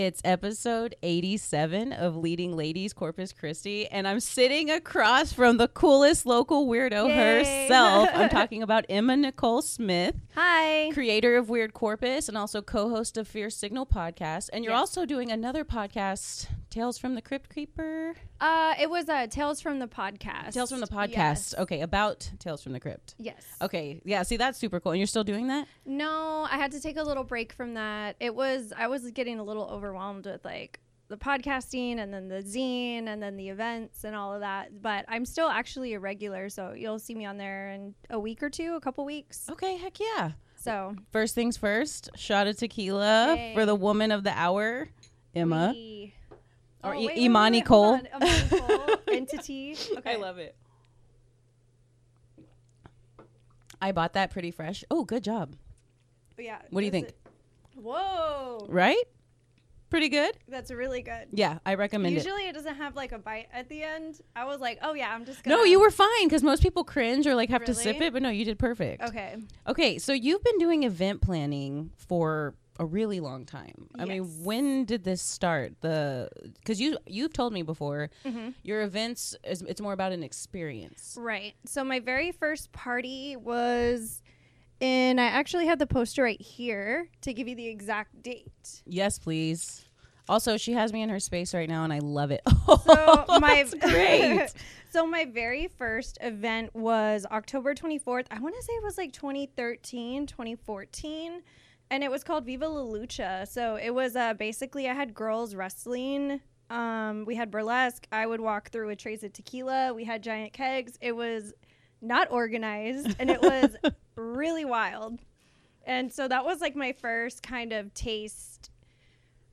[0.00, 6.24] It's episode 87 of Leading Ladies Corpus Christi, and I'm sitting across from the coolest
[6.24, 7.14] local weirdo Yay.
[7.66, 8.08] herself.
[8.14, 10.88] I'm talking about Emma Nicole Smith, Hi.
[10.94, 14.48] creator of Weird Corpus and also co host of Fierce Signal podcast.
[14.54, 14.80] And you're Yes.
[14.80, 18.14] also doing another podcast, Tales from the Crypt Creeper?
[18.40, 20.52] Uh, it was uh, Tales from the podcast.
[20.52, 21.10] Tales from the podcast.
[21.10, 21.54] Yes.
[21.58, 23.16] Okay, about Tales from the Crypt.
[23.18, 23.42] Yes.
[23.60, 24.92] Okay, yeah, see, that's super cool.
[24.92, 25.66] And you're still doing that?
[25.84, 28.14] No, I had to take a little break from that.
[28.20, 30.78] It was I was getting a little overwhelmed with like
[31.08, 34.80] the podcasting and then the zine and then the events and all of that.
[34.80, 38.44] But I'm still actually a regular, so you'll see me on there in a week
[38.44, 39.48] or two, a couple weeks.
[39.50, 40.32] Okay, heck yeah.
[40.54, 43.54] So First things first, shot of tequila Yay.
[43.54, 44.88] for the woman of the hour,
[45.34, 45.72] Emma.
[45.74, 46.14] we-
[46.82, 47.84] Or Oh, wait, wait, Imani wait, Cole.
[47.94, 48.06] on.
[48.16, 49.76] Imani Cole entity.
[49.98, 50.12] Okay.
[50.14, 50.56] I love it.
[53.80, 54.84] I bought that pretty fresh.
[54.90, 55.54] Oh, good job.
[56.38, 56.58] Yeah.
[56.70, 57.08] What do you think?
[57.08, 57.14] is-
[57.76, 58.66] Whoa.
[58.68, 59.02] Right?
[59.88, 60.36] Pretty good?
[60.48, 61.26] That's really good.
[61.32, 62.24] Yeah, I recommend it.
[62.24, 64.20] Usually it doesn't have like a bite at the end.
[64.36, 65.56] I was like, oh yeah, I'm just gonna.
[65.56, 68.06] No, you were fine because most people cringe or like have to sip Really?
[68.06, 69.02] it, but no, you did perfect.
[69.02, 69.36] Okay.
[69.66, 73.88] Okay, so you've been doing event planning for a really long time.
[73.98, 75.74] I mean, when did this start?
[75.82, 78.54] The because you you've told me before Mhm.
[78.62, 81.14] your events is it's more about an experience.
[81.20, 81.54] Right.
[81.66, 84.22] So my very first party was
[84.80, 88.82] and I actually have the poster right here to give you the exact date.
[88.86, 89.84] Yes, please.
[90.26, 92.40] Also, she has me in her space right now, and I love it.
[92.86, 94.48] So my That's great.
[94.90, 98.26] so my very first event was October 24th.
[98.30, 101.42] I want to say it was like 2013, 2014.
[101.90, 103.48] And it was called Viva La Lucha.
[103.48, 106.40] So it was uh, basically I had girls wrestling.
[106.70, 108.06] Um, we had burlesque.
[108.12, 109.92] I would walk through with trays of tequila.
[109.92, 110.96] We had giant kegs.
[111.00, 111.52] It was
[112.00, 113.76] not organized and it was
[114.16, 115.20] really wild.
[115.84, 118.69] And so that was like my first kind of taste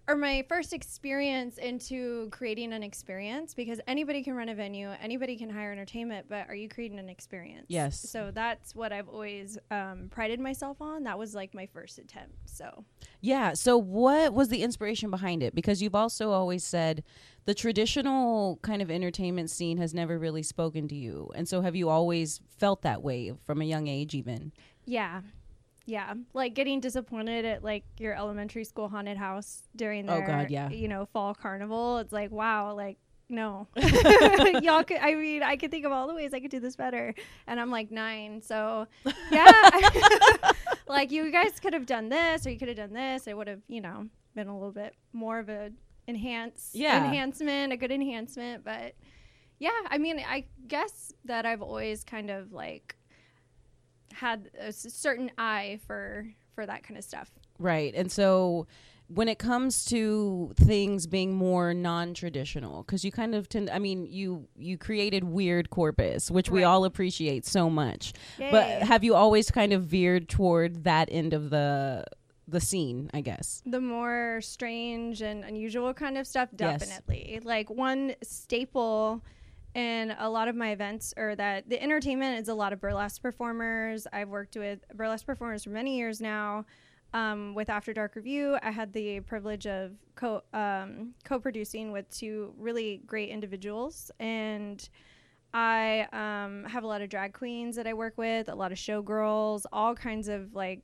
[0.07, 5.37] or my first experience into creating an experience because anybody can run a venue, anybody
[5.37, 7.65] can hire entertainment, but are you creating an experience?
[7.67, 7.99] Yes.
[7.99, 11.03] So that's what I've always um, prided myself on.
[11.03, 12.35] That was like my first attempt.
[12.45, 12.85] So
[13.21, 13.53] Yeah.
[13.53, 15.53] So, what was the inspiration behind it?
[15.53, 17.03] Because you've also always said
[17.45, 21.31] the traditional kind of entertainment scene has never really spoken to you.
[21.35, 24.51] And so, have you always felt that way from a young age, even?
[24.87, 25.21] yeah.
[25.87, 30.49] Yeah, like getting disappointed at like your elementary school haunted house during the Oh, God,
[30.51, 30.69] yeah.
[30.69, 31.97] you know, fall carnival.
[31.99, 32.97] It's like, wow, like
[33.29, 33.67] no,
[34.61, 34.97] y'all could.
[35.01, 37.13] I mean, I could think of all the ways I could do this better,
[37.47, 38.87] and I'm like nine, so
[39.31, 39.69] yeah,
[40.87, 43.27] like you guys could have done this, or you could have done this.
[43.27, 45.71] It would have, you know, been a little bit more of a
[46.07, 47.03] enhance, Yeah.
[47.03, 48.63] enhancement, a good enhancement.
[48.63, 48.93] But
[49.59, 52.95] yeah, I mean, I guess that I've always kind of like
[54.17, 57.29] had a certain eye for for that kind of stuff.
[57.59, 57.93] Right.
[57.95, 58.65] And so,
[59.09, 64.05] when it comes to things being more non-traditional because you kind of tend i mean
[64.05, 68.51] you you created weird corpus which we all appreciate so much Yay.
[68.51, 72.03] but have you always kind of veered toward that end of the
[72.49, 76.81] the scene i guess the more strange and unusual kind of stuff Yes.
[76.81, 79.23] definitely like one staple
[79.77, 83.21] in a lot of my events or that the entertainment is a lot of burlesque
[83.21, 84.07] performers.
[84.11, 86.65] I've worked with burlesque performers for many years now.
[87.13, 92.53] Um, with after dark review i had the privilege of co um, co-producing with two
[92.57, 94.11] really great individuals.
[94.19, 94.89] And
[95.53, 98.79] i um, have a lot of drag queens that i work with a lot of
[98.79, 100.81] showgirls all kinds of like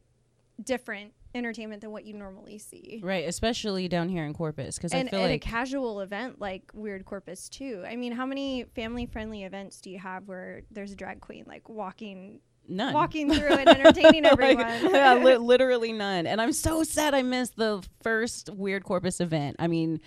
[0.63, 2.99] different entertainment than what you normally see.
[3.03, 6.63] right especially down here in corpus because i And feel at a casual event like
[6.73, 7.83] Weird Corpus too.
[7.87, 11.45] I mean, how many family friendly events do you have where there's a drag queen
[11.47, 14.93] like walking none walking through and entertaining Like, everyone?
[14.95, 16.25] yeah, li- literally none.
[16.27, 19.55] And I'm so sad I missed the first Weird Corpus event.
[19.59, 19.99] I mean,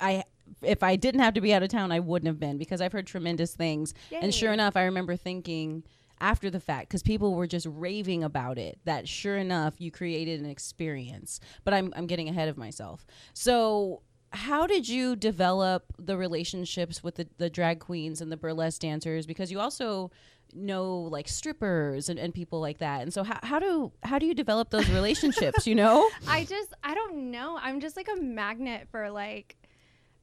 [0.00, 0.22] I
[0.62, 2.92] if I didn't have to be out of town, I wouldn't have been because I've
[2.92, 3.94] heard tremendous things.
[4.12, 5.82] And sure enough, I remember thinking
[6.20, 10.40] after the fact because people were just raving about it that sure enough you created
[10.40, 11.40] an experience.
[11.64, 13.06] But I'm I'm getting ahead of myself.
[13.32, 14.02] So
[14.32, 19.26] how did you develop the relationships with the, the drag queens and the burlesque dancers
[19.26, 20.10] because you also
[20.52, 24.26] know like strippers and, and people like that and so how, how do how do
[24.26, 27.58] you develop those relationships you know I just I don't know.
[27.60, 29.56] I'm just like a magnet for like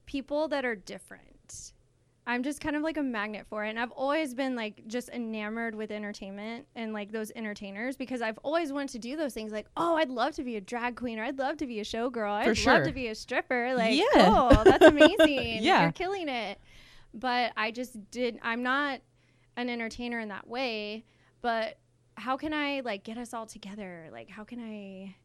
[0.05, 1.40] people that are different.
[2.27, 3.69] I'm just kind of like a magnet for it.
[3.69, 8.38] And I've always been like just enamored with entertainment and like those entertainers because I've
[8.39, 11.18] always wanted to do those things like, oh, I'd love to be a drag queen
[11.18, 12.31] or I'd love to be a showgirl.
[12.31, 12.73] I'd sure.
[12.73, 13.73] love to be a stripper.
[13.75, 14.25] Like, Yeah.
[14.25, 14.63] cool.
[14.63, 15.63] That's amazing.
[15.63, 15.81] Yeah.
[15.81, 16.59] You're killing it.
[17.13, 19.01] But I just did, I'm not
[19.57, 21.06] an entertainer in that way.
[21.41, 21.79] But
[22.15, 24.09] how can I like get us all together?
[24.12, 25.15] Like, how can I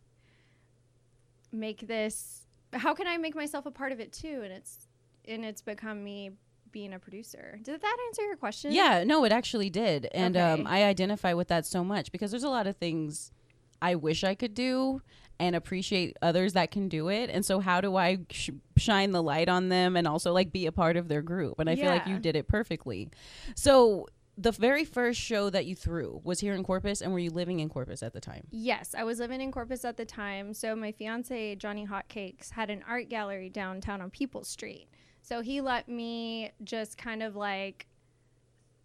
[1.52, 2.42] make this
[2.72, 4.40] how can I make myself a part of it too?
[4.42, 4.88] And it's
[5.26, 6.32] and it's become me
[6.76, 7.58] being a producer.
[7.62, 8.70] Did that answer your question?
[8.70, 10.10] Yeah, no, it actually did.
[10.12, 10.60] And Okay.
[10.60, 13.32] um, I identify with that so much because there's a lot of things
[13.80, 15.00] I wish I could do
[15.40, 17.30] and appreciate others that can do it.
[17.30, 20.66] And so, how do I sh- shine the light on them and also like be
[20.66, 21.58] a part of their group?
[21.58, 23.08] And I feel like you did it perfectly.
[23.54, 24.06] So,
[24.36, 27.60] the very first show that you threw was here in Corpus, and were you living
[27.60, 28.46] in Corpus at the time?
[28.50, 30.52] Yes, I was living in Corpus at the time.
[30.52, 34.88] So my fiance Johnny Hotcakes had an art gallery downtown on Peoples Street.
[35.26, 37.88] So he let me just kind of like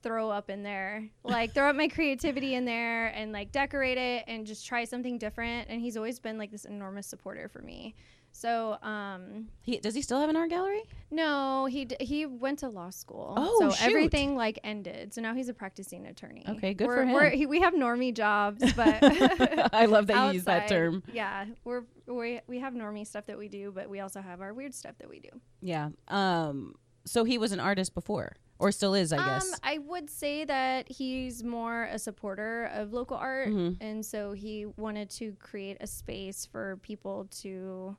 [0.02, 4.24] throw up in there, like throw up my creativity in there and like decorate it
[4.28, 5.68] and just try something different.
[5.70, 7.94] And he's always been like this enormous supporter for me.
[8.32, 10.84] So um He, does he still have an art gallery?
[11.12, 13.34] no, he d- he went to law school.
[13.38, 13.86] Oh, so shoot.
[13.88, 15.14] everything like ended.
[15.14, 16.46] So now he's a practicing attorney.
[16.48, 17.38] Okay, good we're, for him.
[17.38, 19.00] He, we have normie jobs, but
[19.74, 21.04] I love that you use that term.
[21.12, 24.54] Yeah, we're we we have normie stuff that we do, but we also have our
[24.54, 25.30] weird stuff that we do.
[25.62, 25.90] Yeah.
[26.08, 26.76] Um.
[27.06, 29.52] So he was an artist before, or still is, I guess.
[29.54, 33.78] Um, I would say that he's more a supporter of local art, Mhm.
[33.82, 37.98] and so he wanted to create a space for people to,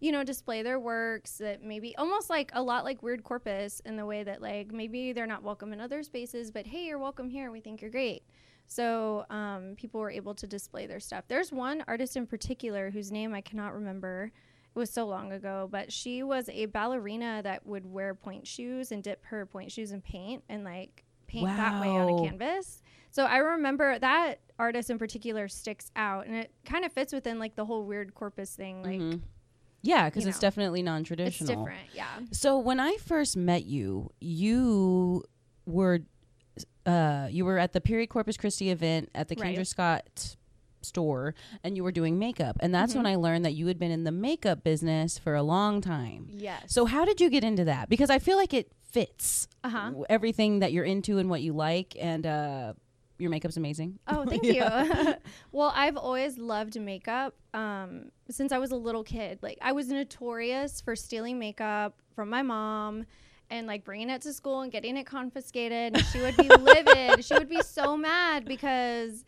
[0.00, 3.96] you know, display their works that maybe almost like a lot like Weird Corpus in
[3.96, 7.28] the way that like maybe they're not welcome in other spaces, but hey, you're welcome
[7.28, 7.50] here.
[7.50, 8.22] We think you're great.
[8.66, 11.24] So um, people were able to display their stuff.
[11.28, 14.32] There's one artist in particular whose name I cannot remember.
[14.74, 18.92] It was so long ago, but she was a ballerina that would wear pointe shoes
[18.92, 22.80] and dip her pointe shoes in paint and like paint that way on a canvas.
[23.10, 27.40] So I remember that artist in particular sticks out, and it kind of fits within
[27.40, 28.82] like the whole weird corpus thing.
[28.84, 29.20] Like Mhm.
[29.82, 31.50] Yeah, because it's know, definitely it's non-traditional.
[31.50, 32.06] It's different, yeah.
[32.32, 35.24] So when I first met you, you
[35.66, 36.00] were
[36.86, 39.56] uh, you were at the Period Corpus Christi event at the Right.
[39.56, 40.36] Kendra Scott
[40.82, 43.12] store, and you were doing makeup, and that's when Mm-hmm.
[43.12, 46.26] I learned that you had been in the makeup business for a long time.
[46.30, 46.64] Yes.
[46.68, 47.88] So how did you get into that?
[47.88, 49.92] Because I feel like it fits uh huh.
[50.08, 52.72] everything that you're into and what you like, and uh,
[53.20, 53.98] your makeup's amazing.
[54.06, 54.62] Oh, thank you.
[55.52, 59.38] well, I've always loved makeup um, since I was a little kid.
[59.42, 63.06] Like, I was notorious for stealing makeup from my mom
[63.50, 65.96] and like bringing it to school and getting it confiscated.
[65.96, 67.24] And she would be livid.
[67.24, 69.24] She would be so mad because.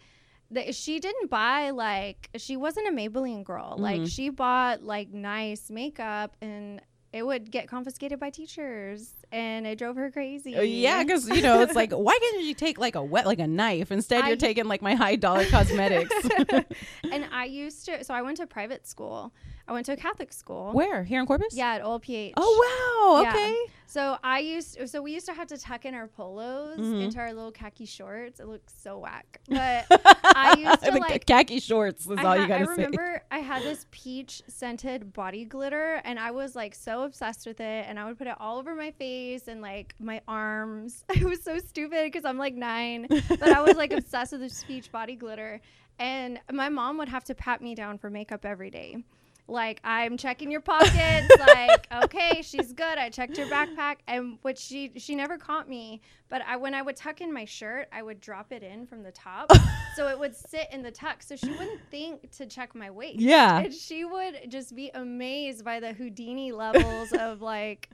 [0.51, 3.75] The, she didn't buy like she wasn't a Maybelline girl.
[3.79, 4.15] Like Mhm.
[4.15, 6.83] she bought like nice makeup and
[7.13, 10.57] it would get confiscated by teachers and it drove her crazy.
[10.57, 13.39] Uh, yeah, because you know it's like, why can't you take like a wet like
[13.39, 14.25] a knife instead?
[14.25, 16.15] I- you're taking like my high dollar cosmetics.
[17.13, 19.33] and I used to, so I went to private school.
[19.69, 20.73] I went to a Catholic school.
[20.73, 21.55] Where here in Corpus?
[21.55, 22.33] Yeah, at OLPH.
[22.37, 23.23] Oh wow.
[23.23, 23.31] Yeah.
[23.31, 23.57] Okay.
[23.87, 27.03] So I used, so we used to have to tuck in our polos Mhm.
[27.03, 28.41] into our little khaki shorts.
[28.41, 29.85] It looks so whack, but
[30.25, 31.27] I used to like.
[31.27, 32.71] khaki shorts is I, all ha- you gotta I say.
[32.73, 37.61] remember I had this peach scented body glitter, and I was like so obsessed with
[37.61, 37.85] it.
[37.87, 41.05] And I would put it all over my face and like my arms.
[41.15, 44.65] It was so stupid because I'm like nine, but I was like obsessed with this
[44.65, 45.61] peach body glitter.
[45.99, 49.05] And my mom would have to pat me down for makeup every day.
[49.49, 52.97] Like I'm checking your pockets, like okay, she's good.
[52.97, 56.01] I checked your backpack, and which she she never caught me.
[56.29, 59.03] But I when I would tuck in my shirt, I would drop it in from
[59.03, 59.53] the top,
[59.97, 63.19] so it would sit in the tuck, so she wouldn't think to check my waist.
[63.21, 63.59] Yeah.
[63.59, 67.91] and she would just be amazed by the Houdini levels of like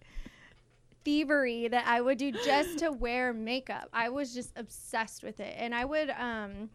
[1.05, 3.89] thievery that I would do just to wear makeup.
[3.93, 6.69] I was just obsessed with it, and I would um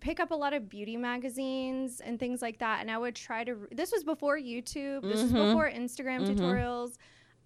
[0.00, 3.42] pick up a lot of beauty magazines and things like that and i would try
[3.44, 5.46] to this was before youtube this was Mhm.
[5.48, 6.36] before instagram Mhm.
[6.36, 6.96] tutorials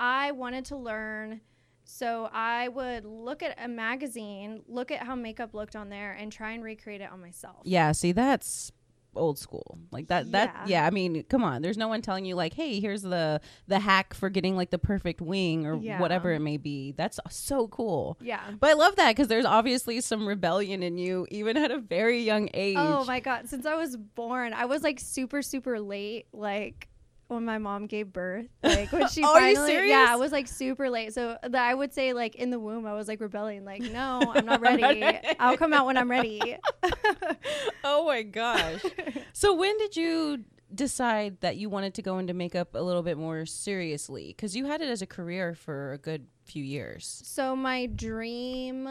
[0.01, 1.41] i wanted to learn
[1.85, 6.33] so i would look at a magazine look at how makeup looked on there and
[6.33, 8.73] try and recreate it on myself Yeah, see that's
[9.17, 9.79] old school.
[9.91, 10.67] Like that that Yeah.
[10.83, 11.63] yeah, I mean, come on.
[11.63, 14.79] There's no one telling you like, "Hey, here's the the hack for getting like the
[14.79, 16.01] perfect wing or Yeah.
[16.01, 18.19] whatever it may be." That's so cool.
[18.21, 21.79] yeah But I love that cuz there's obviously some rebellion in you even at a
[21.79, 22.77] very young age.
[22.79, 23.49] Oh my god!
[23.49, 26.27] Since I was born, I was like super super late.
[26.33, 26.89] Like
[27.29, 29.91] when my mom gave birth, like when she Oh, are you finally, serious?
[29.91, 31.13] yeah, I was like super late.
[31.13, 33.65] So that I would say like in the womb, I was like rebelling.
[33.65, 35.03] Like no, I'm not ready.
[35.41, 36.57] I'll come out when I'm ready.
[38.07, 38.83] oh my gosh.
[39.33, 40.45] so when did you
[40.75, 44.35] decide that you wanted to go into makeup a little bit more seriously?
[44.39, 47.21] Cuz you had it as a career for a good few years.
[47.25, 48.89] so my dream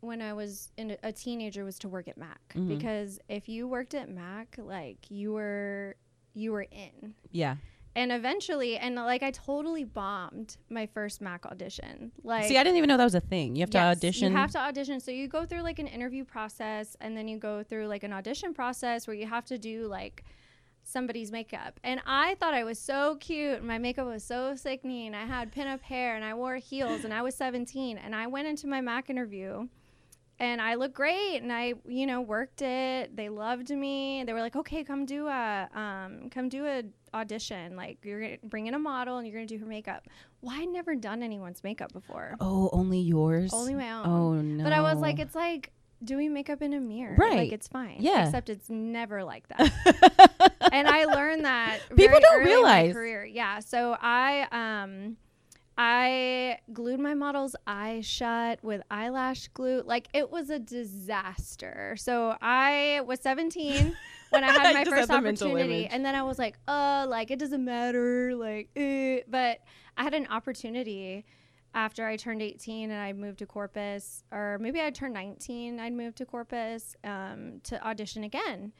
[0.00, 2.68] when I was in a teenager was to work at Mac Mhm.
[2.68, 5.96] because if you worked at Mac, like you were
[6.34, 7.14] you were in.
[7.32, 7.56] Yeah.
[7.94, 12.12] And eventually, and like I totally bombed my first Mac audition.
[12.22, 13.56] Like See, I didn't even know that was a thing.
[13.56, 14.32] You have to audition.
[14.32, 15.00] You have to audition.
[15.00, 18.12] So you go through like an interview process and then you go through like an
[18.12, 20.24] audition process where you have to do like
[20.84, 21.78] somebody's makeup.
[21.84, 23.58] And I thought I was so cute.
[23.58, 25.14] And my makeup was so sickening.
[25.14, 27.98] I had pinup hair and I wore heels and I was 17.
[27.98, 29.68] And I went into my Mac interview
[30.40, 33.16] and I looked great and I, you know, worked it.
[33.16, 34.22] They loved me.
[34.24, 36.82] They were like, okay, come do a, um, come do a
[37.14, 37.74] audition.
[37.76, 40.06] Like you're gonna bring in a model and you're gonna do her makeup.
[40.40, 42.36] Well, I'd never done anyone's makeup before.
[42.40, 43.50] Oh, only yours?
[43.52, 44.06] Only my own.
[44.06, 44.64] Oh no.
[44.64, 45.72] But I was like, it's like
[46.04, 47.16] doing makeup in a mirror.
[47.18, 47.38] Right.
[47.38, 47.96] Like it's fine.
[47.98, 48.24] Yeah.
[48.26, 50.52] Except it's never like that.
[50.72, 52.92] and I learned that People don't early in my realize.
[52.92, 53.24] career.
[53.24, 53.58] Yeah.
[53.58, 55.16] So I um
[55.80, 59.82] I glued my model's eye shut with eyelash glue.
[59.86, 61.94] Like it was a disaster.
[61.96, 63.96] So I was 17
[64.30, 67.38] when I had my first had opportunity, and then I was like, oh, like it
[67.38, 69.20] doesn't matter, like, eh.
[69.28, 69.60] but
[69.96, 71.24] I had an opportunity
[71.74, 75.92] after I turned 18 and I moved to Corpus, or maybe I turned 19, I'd
[75.92, 78.72] moved to Corpus um, to audition again.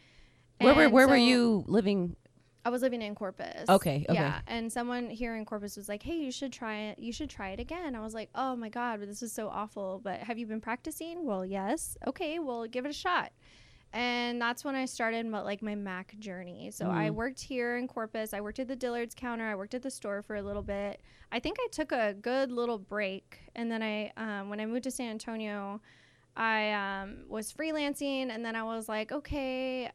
[0.60, 2.16] where were where were you living?
[2.64, 3.68] I was living in Corpus.
[3.68, 4.14] Okay, okay.
[4.14, 6.98] Yeah, and someone here in Corpus was like, "Hey, you should try it.
[6.98, 10.00] You should try it again." I was like, "Oh my god, this is so awful."
[10.02, 11.24] But have you been practicing?
[11.24, 11.96] Well, yes.
[12.06, 13.32] Okay, well, give it a shot.
[13.90, 16.70] And that's when I started my, like my Mac journey.
[16.72, 17.14] So I Mhm.
[17.14, 18.34] worked here in Corpus.
[18.34, 19.46] I worked at the Dillard's counter.
[19.46, 21.00] I worked at the store for a little bit.
[21.32, 24.84] I think I took a good little break, and then I, um, when I moved
[24.84, 25.80] to San Antonio,
[26.36, 29.90] I um, was freelancing, and then I was like, okay,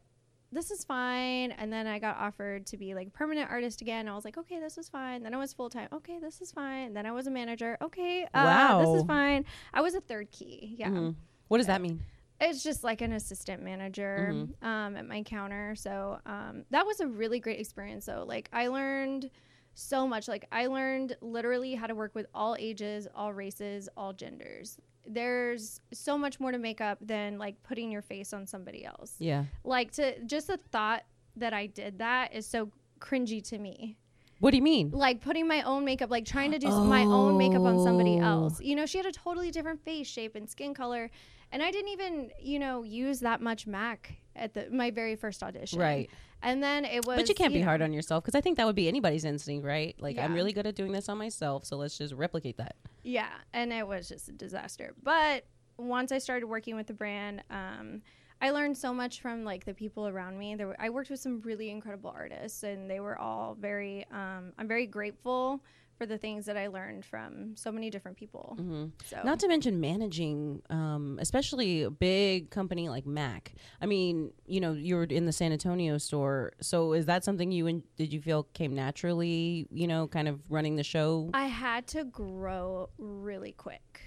[0.53, 1.51] this is fine.
[1.51, 4.07] And then I got offered to be like permanent artist again.
[4.07, 5.24] I was like, okay, this is fine.
[5.24, 5.88] Then I was full time.
[5.91, 6.93] Okay, this is fine.
[6.93, 7.77] Then I was a manager.
[7.81, 9.45] Okay, uh, this is fine.
[9.74, 10.75] I was a third key.
[10.77, 11.15] Yeah, Mhm.
[11.50, 12.01] What does that mean?
[12.41, 14.65] it's just like an assistant manager Mm-hmm.
[14.67, 15.75] um, at my counter.
[15.77, 18.05] So um, that was a really great experience.
[18.07, 19.29] Though, like I learned
[19.74, 20.27] so much.
[20.27, 24.77] Like I learned literally how to work with all ages, all races, all genders.
[25.06, 29.46] There's so much more to makeup than like putting your face on somebody else Yeah.
[29.65, 31.03] like to just the thought
[31.36, 33.98] that I did that is so cringy to me.
[34.39, 34.92] What do you mean?
[34.92, 38.18] Like putting my own makeup, like trying to do s my own makeup on somebody
[38.20, 38.24] Oh.
[38.25, 38.62] else.
[38.62, 41.10] You know, she had a totally different face shape and skin color,
[41.51, 45.44] and I didn't even, you know, use that much MAC at the my very first
[45.44, 45.80] audition.
[45.80, 46.10] Right.
[46.43, 47.17] And then it was.
[47.17, 49.23] But you can't be know, hard on yourself because I think that would be anybody's
[49.23, 49.95] instinct, right?
[50.00, 52.75] Like I'm really good at doing this on myself, so let's just replicate that.
[53.01, 54.93] Yeah, and it was just a disaster.
[55.01, 55.45] But
[55.77, 58.01] once I started working with the brand, um,
[58.41, 60.55] I learned so much from like the people around me.
[60.55, 64.05] There were, I worked with some really incredible artists, and they were all very.
[64.12, 65.63] Um, I'm very grateful
[66.03, 68.55] for the things that I learned from so many different people.
[68.57, 73.53] hmm So Not to mention managing, um, especially a big company like Mac.
[73.81, 77.53] I mean, you know, you were in the San Antonio store, so is that something
[77.53, 79.65] you in, did you feel came naturally?
[79.72, 81.29] You know, kind of running the show.
[81.33, 84.01] I had to grow really quick.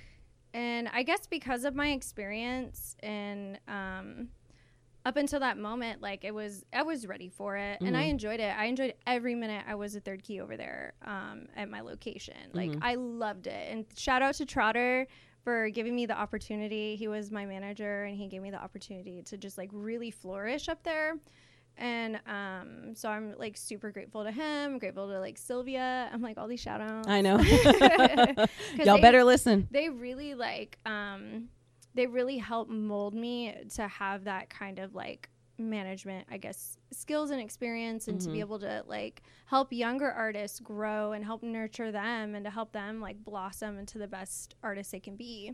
[0.52, 4.28] And I guess because of my experience and um,
[5.06, 8.10] up until that moment, like it was, I was ready for it and I Mhm.
[8.10, 8.54] enjoyed it.
[8.58, 12.34] I enjoyed every minute I was a third key over there um, at my location.
[12.52, 12.78] Like Mhm.
[12.82, 13.68] I loved it.
[13.72, 15.06] And shout out to Trotter
[15.44, 16.96] for giving me the opportunity.
[16.96, 20.68] He was my manager and he gave me the opportunity to just like really flourish
[20.68, 21.14] up there.
[21.78, 26.08] And um, so I'm like super grateful to him, grateful to like Sylvia.
[26.12, 27.06] I'm like all these shout outs.
[27.06, 27.36] I know.
[28.84, 29.68] Y'all they- better listen.
[29.70, 31.48] They really like um
[31.96, 37.30] they really help mold me to have that kind of like management, I guess, skills
[37.30, 38.40] and experience and to be Mhm.
[38.40, 43.00] able to like help younger artists grow and help nurture them and to help them
[43.00, 45.52] like blossom into the best artists they can be.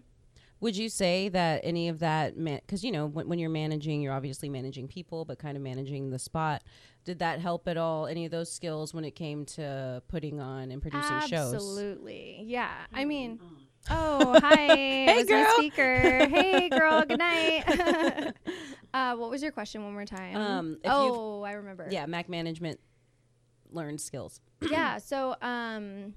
[0.61, 4.12] Would you say that any of that, because you know, when, when you're managing, you're
[4.12, 6.62] obviously managing people, but kind of managing the spot.
[7.04, 8.06] Did that help at all?
[8.06, 11.54] Any of those skills when it came to putting on and producing shows?
[11.54, 12.42] Absolutely.
[12.46, 12.87] Yeah.
[12.94, 13.40] I mean,
[13.90, 14.56] oh, hi.
[14.66, 15.52] hey, was girl.
[15.56, 16.26] speaker.
[16.26, 17.04] hey, girl.
[17.04, 17.64] Good night.
[18.94, 20.36] uh, what was your question one more time?
[20.36, 21.88] Um, oh, I remember.
[21.90, 22.80] Yeah, Mac management
[23.70, 24.40] learned skills.
[24.70, 24.98] yeah.
[24.98, 26.14] So, um,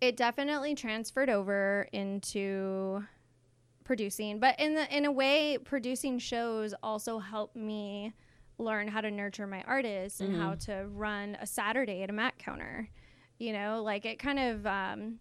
[0.00, 3.04] it definitely transferred over into
[3.84, 8.12] producing, but in the in a way, producing shows also helped me
[8.58, 12.38] learn how to nurture my artists and how to run a Saturday at a Mac
[12.38, 12.88] counter.
[13.38, 15.18] You know, like it kind of um,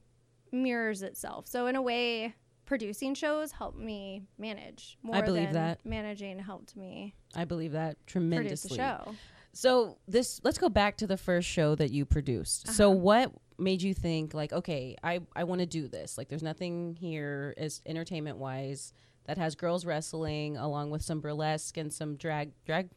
[0.54, 1.48] mirrors itself.
[1.48, 5.86] So in a way, producing shows helped me manage more believe than that.
[5.86, 8.80] managing helped me I believe that produce tremendously.
[8.80, 9.16] a show.
[9.52, 12.70] So this, let's go back to the first show that you produced.
[12.70, 12.98] So Uh-huh.
[13.00, 16.18] what made you think like, okay, I I want to do this?
[16.18, 18.94] Like, there's nothing here as entertainment wise
[19.26, 22.90] that has girls wrestling along with some burlesque and some drag drag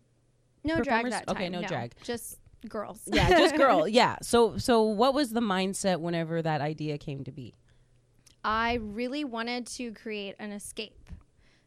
[0.64, 1.36] No drag that time.
[1.36, 1.94] Okay, no drag.
[2.02, 3.00] Just girls.
[3.06, 3.86] yeah, just girl.
[3.88, 4.16] Yeah.
[4.22, 7.54] So so what was the mindset whenever that idea came to be?
[8.44, 11.10] I really wanted to create an escape.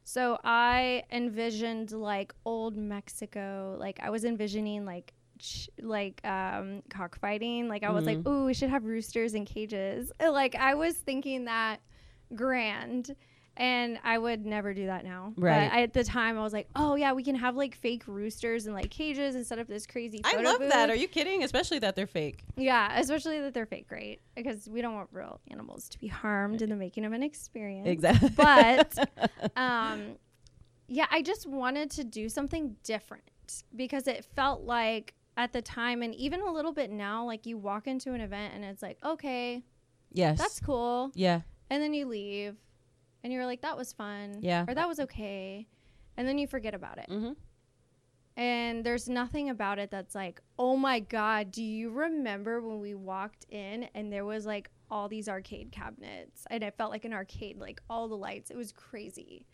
[0.04, 3.76] So I envisioned like old Mexico.
[3.80, 7.68] Like I was envisioning like ch- like um cockfighting.
[7.68, 8.28] Like I was like, Mhm.
[8.28, 11.80] "Ooh, we should have roosters in cages." Like I was thinking that
[12.36, 13.16] grand.
[13.60, 15.34] And I would never do that now.
[15.36, 15.70] Right.
[15.70, 18.04] But I, at the time, I was like, "Oh yeah, we can have like fake
[18.08, 20.90] roosters and like cages and set up this crazy." I photo love that.
[20.90, 21.44] Are you kidding?
[21.44, 22.46] Especially that they're fake.
[22.56, 24.22] Yeah, especially that they're fake, right?
[24.34, 27.88] Because we don't want real animals to be harmed in the making of an experience.
[27.88, 28.30] Exactly.
[28.38, 28.98] But
[29.58, 30.16] um,
[30.88, 33.24] yeah, I just wanted to do something different
[33.76, 37.58] because it felt like at the time and even a little bit now, like you
[37.58, 39.64] walk into an event and it's like, okay,
[40.14, 40.38] yes.
[40.38, 41.12] that's cool.
[41.14, 41.42] yeah.
[41.70, 42.56] And then you leave
[43.24, 44.40] and you're like, that was fun.
[44.42, 44.66] Yeah.
[44.68, 45.68] Or that was okay.
[46.18, 47.08] And then you forget about it.
[47.10, 47.34] Mm-hmm.
[48.38, 52.96] And there's nothing about it that's like, oh my God, do you remember when we
[52.96, 56.46] walked in and there was like all these arcade cabinets?
[56.50, 58.50] And it felt like an arcade, like all the lights.
[58.50, 59.46] It was crazy.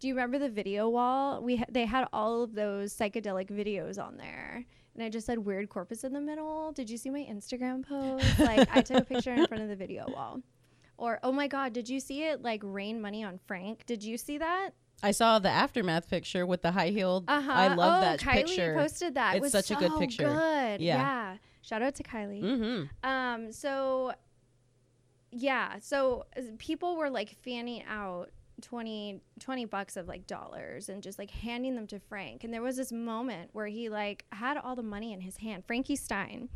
[0.00, 1.42] Do you remember the video wall?
[1.42, 5.38] We ha- they had all of those psychedelic videos on there, and I just said
[5.38, 6.72] weird corpus in the middle.
[6.72, 8.38] Did you see my Instagram post?
[8.38, 10.42] Like I took a picture in front of the video wall.
[10.96, 13.86] Or oh my god, did you see it like rain money on Frank?
[13.86, 14.70] Did you see that?
[15.02, 17.24] I saw the aftermath picture with the high heeled.
[17.28, 17.52] Uh huh.
[17.52, 18.74] I love oh, that Kylie picture.
[18.74, 19.36] posted that.
[19.36, 20.24] It was such a good so picture.
[20.24, 20.80] Good.
[20.80, 20.96] Yeah.
[20.96, 21.36] Yeah.
[21.62, 22.42] Shout out to Kylie.
[22.42, 23.08] Mm-hmm.
[23.08, 23.52] Um.
[23.52, 24.12] So.
[25.30, 25.78] Yeah.
[25.80, 26.26] So
[26.58, 28.30] people were like fanning out
[28.62, 32.44] 20, 20 bucks of like dollars and just like handing them to Frank.
[32.44, 35.64] And there was this moment where he like had all the money in his hand,
[35.66, 36.48] Frankie Stein,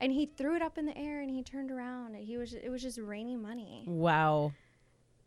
[0.00, 2.52] and he threw it up in the air and he turned around and he was
[2.52, 3.84] it was just raining money.
[3.86, 4.52] Wow.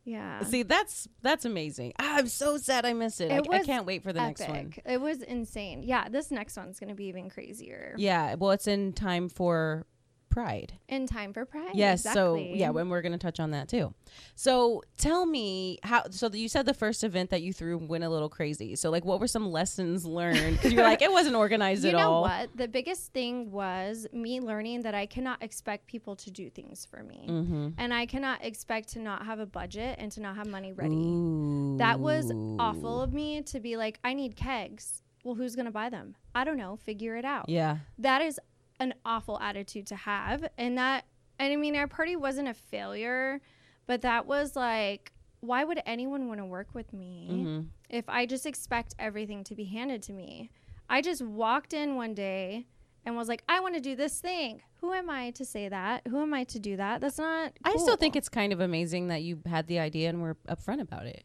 [0.05, 0.43] Yeah.
[0.43, 1.93] See, that's that's amazing.
[1.99, 3.31] Ah, I'm so sad I missed it.
[3.31, 4.73] It I, I can't wait for the next one.
[4.85, 5.83] It was insane.
[5.83, 7.95] Yeah, this next one's gonna be even crazier.
[7.97, 8.35] Yeah.
[8.35, 9.85] Well, it's in time for
[10.29, 10.73] Pride.
[10.87, 11.71] In time for Pride.
[11.73, 12.03] Yes.
[12.03, 13.93] So yeah, when we're going to touch on that too.
[14.35, 16.03] So tell me how.
[16.09, 18.75] So you said the first event that you threw went a little crazy.
[18.75, 20.57] So like, what were some lessons learned?
[20.57, 22.21] Because you're like, it wasn't organized you at know all.
[22.21, 22.49] what?
[22.55, 27.03] The biggest thing was me learning that I cannot expect people to do things for
[27.03, 27.25] me.
[27.27, 27.69] Mm-hmm.
[27.77, 31.77] And I cannot expect to not have a budget and to not have money ready.
[31.77, 35.01] That was awful of me to be like, I need kegs.
[35.23, 36.15] Well, who's going to buy them?
[36.33, 36.77] I don't know.
[36.77, 37.49] Figure it out.
[37.49, 37.79] Yeah.
[37.97, 38.39] That is
[38.79, 40.47] an awful attitude to have.
[40.57, 41.05] And that,
[41.37, 43.41] and I mean, our party wasn't a failure,
[43.87, 45.11] but that was like,
[45.41, 47.27] why would anyone want to work with me?
[47.31, 47.59] Mm-hmm.
[47.89, 50.49] if I just expect everything to be handed to me.
[50.89, 52.67] I just walked in one day
[53.05, 54.61] and was like, I want to do this thing.
[54.81, 56.01] Who am I to say that?
[56.07, 56.99] Who am I to do that?
[57.01, 57.53] That's not.
[57.63, 60.81] I still think it's kind of amazing that you had the idea and were upfront
[60.81, 61.23] about it.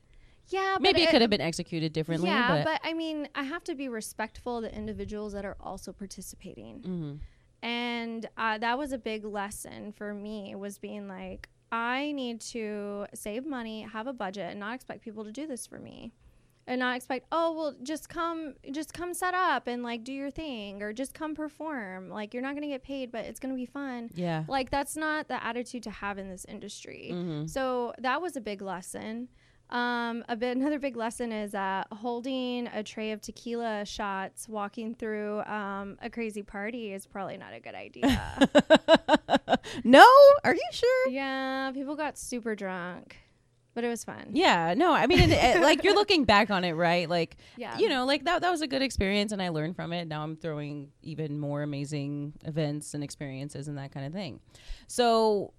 [0.49, 0.77] yeah.
[0.81, 2.29] Maybe but it could have been executed differently.
[2.31, 5.57] Yeah, but, but, I mean, I have to be respectful of the individuals that are
[5.61, 7.19] also participating, Mhm.
[7.65, 10.55] And uh, that was a big lesson for me.
[10.55, 15.25] Was being like, I need to save money, have a budget, and not expect people
[15.25, 16.13] to do this for me.
[16.67, 20.31] and not expect oh well just come just come set up and like do your
[20.31, 23.67] thing or just come perform like you're not gonna get paid but it's gonna be
[23.67, 24.45] fun yeah.
[24.49, 27.51] like that's not the attitude to have in this industry Mhm.
[27.51, 29.29] so that was a big lesson
[29.71, 34.95] um, a bit another big lesson is uh, holding a tray of tequila shots walking
[34.95, 38.49] through um, a crazy party is probably not a good idea
[39.85, 40.07] no,
[40.45, 41.09] are you sure?
[41.11, 43.17] yeah people got super drunk
[43.75, 46.63] but it was fun Yeah, no, I mean, it, it- like you're looking back on
[46.63, 47.09] it, right?
[47.11, 49.93] Like, yeah you know, like that that was a good experience, and I learned from
[49.93, 50.07] it.
[50.07, 54.39] Now I'm throwing even more amazing events and experiences and that kind of thing.
[54.87, 55.55] So,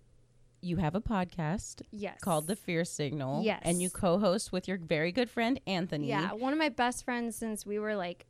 [0.65, 3.61] you have a podcast yes called The Fear Signal, Yes.
[3.63, 6.07] and you co-host with your very good friend Anthony.
[6.07, 8.25] yeah one of my best friends since we were like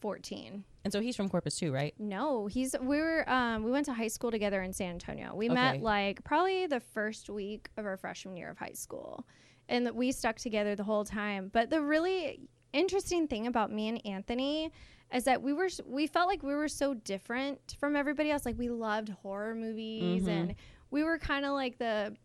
[0.00, 1.92] 14 and so he's from Corpus too, right?
[1.98, 5.34] No, he's we were um we went to high school together in San Antonio.
[5.34, 5.54] We Okay.
[5.54, 9.26] met like probably the first week of our freshman year of high school.
[9.68, 11.50] And we stuck together the whole time.
[11.52, 12.40] But the really
[12.72, 14.70] interesting thing about me and Anthony
[15.12, 18.46] is that we were we felt like we were so different from everybody else.
[18.46, 20.28] Like we loved horror movies Mhm.
[20.28, 20.54] and
[20.90, 22.16] we were kind of like the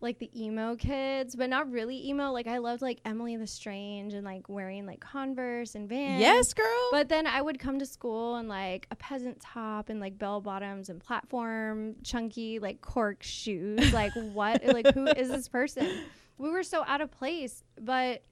[0.00, 2.32] like the emo kids, but not really emo.
[2.32, 6.20] Like I loved like Emily the Strange and like wearing like Converse and Vans.
[6.20, 6.88] Yes, girl.
[6.90, 10.40] But then I would come to school in like a peasant top and like bell
[10.40, 13.92] bottoms and platform chunky like cork shoes.
[13.92, 14.64] Like what?
[14.64, 15.88] like who is this person?
[16.36, 18.24] We were so out of place, but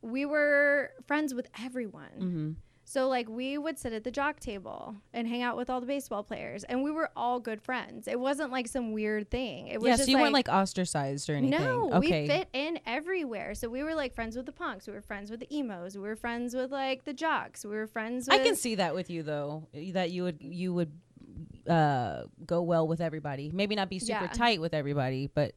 [0.00, 2.10] we were friends with everyone.
[2.18, 2.52] hmm
[2.86, 5.86] So like we would sit at the jock table and hang out with all the
[5.86, 8.06] baseball players, and we were all good friends.
[8.06, 9.68] It wasn't like some weird thing.
[9.68, 11.58] It was Yeah, just so you weren't like ostracized or anything.
[11.58, 12.22] no, okay.
[12.22, 13.54] we fit in everywhere.
[13.54, 14.86] So we were like friends with the punks.
[14.86, 15.96] We were friends with the emos.
[15.96, 17.64] We were friends with like the jocks.
[17.64, 18.26] We were friends.
[18.28, 20.92] With, I can see that with you though, that you would you would
[21.68, 23.50] uh, go well with everybody.
[23.52, 24.28] Maybe not be super Yeah.
[24.32, 25.54] tight with everybody, but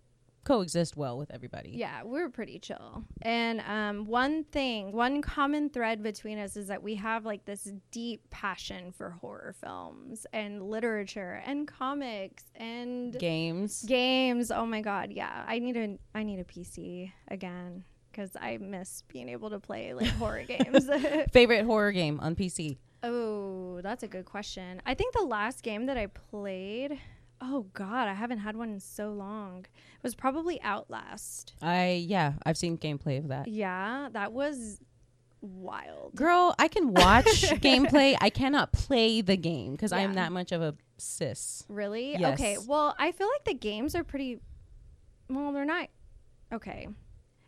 [0.48, 1.72] coexist well with everybody.
[1.76, 3.04] Yeah, we're pretty chill.
[3.22, 7.70] And um, one thing, one common thread between us is that we have like this
[7.92, 13.84] deep passion for horror films and literature and comics and Games.
[13.84, 14.50] games.
[14.50, 15.44] Oh my god, yeah.
[15.46, 19.94] I need a I need a PC again because I miss being able to play
[19.94, 20.90] like horror games.
[21.34, 22.78] Favorite horror game on PC.
[23.04, 24.82] oh, that's a good question.
[24.86, 27.00] I think the last game that I played.
[27.40, 29.60] Oh God, I haven't had one in so long.
[29.60, 31.54] It was probably Outlast.
[31.62, 33.48] I yeah, I've seen gameplay of that.
[33.48, 34.80] Yeah, that was
[35.42, 36.16] wild.
[36.16, 37.26] Girl, I can watch
[37.62, 38.16] gameplay.
[38.20, 41.64] I cannot play the game because I am that much of a sis.
[41.70, 42.18] Really?
[42.18, 42.40] Yes.
[42.40, 42.58] Okay.
[42.68, 44.40] Well, I feel like the games are pretty.
[45.30, 45.90] Well, they're not.
[46.52, 46.88] Okay.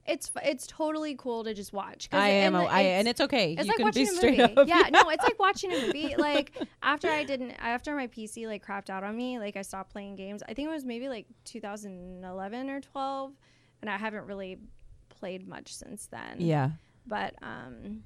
[0.09, 2.09] It's it's totally cool to just watch.
[2.11, 3.53] I am, in a, the- I, it's- and it's okay.
[3.53, 4.57] it's you like can watching be a straight movie.
[4.57, 4.67] up.
[4.67, 6.15] Yeah, no, it's like watching a movie.
[6.17, 9.91] Like after I didn't, after my PC like crapped out on me, like I stopped
[9.91, 10.41] playing games.
[10.49, 13.31] I think it was maybe like 2011 or 12,
[13.81, 14.57] and I haven't really
[15.09, 16.37] played much since then.
[16.39, 16.71] yeah.
[17.05, 18.03] but um,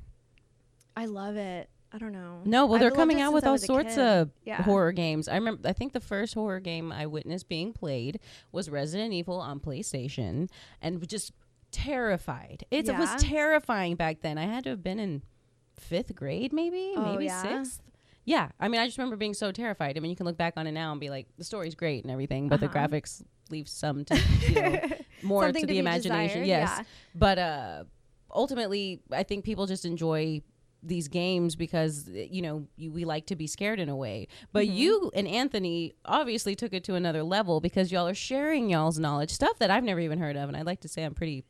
[0.95, 1.69] I love it.
[1.95, 2.39] I don't know.
[2.43, 4.63] No, well, I've they're coming out with all sorts of Yeah.
[4.63, 5.27] horror games.
[5.27, 5.67] I remember.
[5.69, 8.19] I think the first horror game I witnessed being played
[8.51, 10.49] was Resident Evil on PlayStation,
[10.81, 11.31] and we just
[11.73, 12.63] terrified.
[12.71, 12.97] It Yeah.
[12.99, 14.37] was terrifying back then.
[14.37, 15.23] I had to have been in
[15.75, 17.41] fifth grade, maybe, Oh, maybe yeah?
[17.41, 17.81] sixth.
[18.25, 19.97] Yeah, I mean, I just remember being so terrified.
[19.97, 22.03] I mean, you can look back on it now and be like, the story's great
[22.05, 22.87] and everything, but the Uh-huh.
[22.87, 24.79] graphics leave some to you know
[25.23, 26.43] more to to the imagination.
[26.43, 26.83] desired, yes, yeah.
[27.13, 27.83] but uh,
[28.33, 30.41] ultimately, I think people just enjoy
[30.85, 34.27] these games because you know you, we like to be scared in a way.
[34.53, 34.77] But Mm-hmm.
[34.77, 39.31] you and Anthony obviously took it to another level because y'all are sharing y'all's knowledge,
[39.31, 41.43] stuff that I've never even heard of, and I'd like to say I'm pretty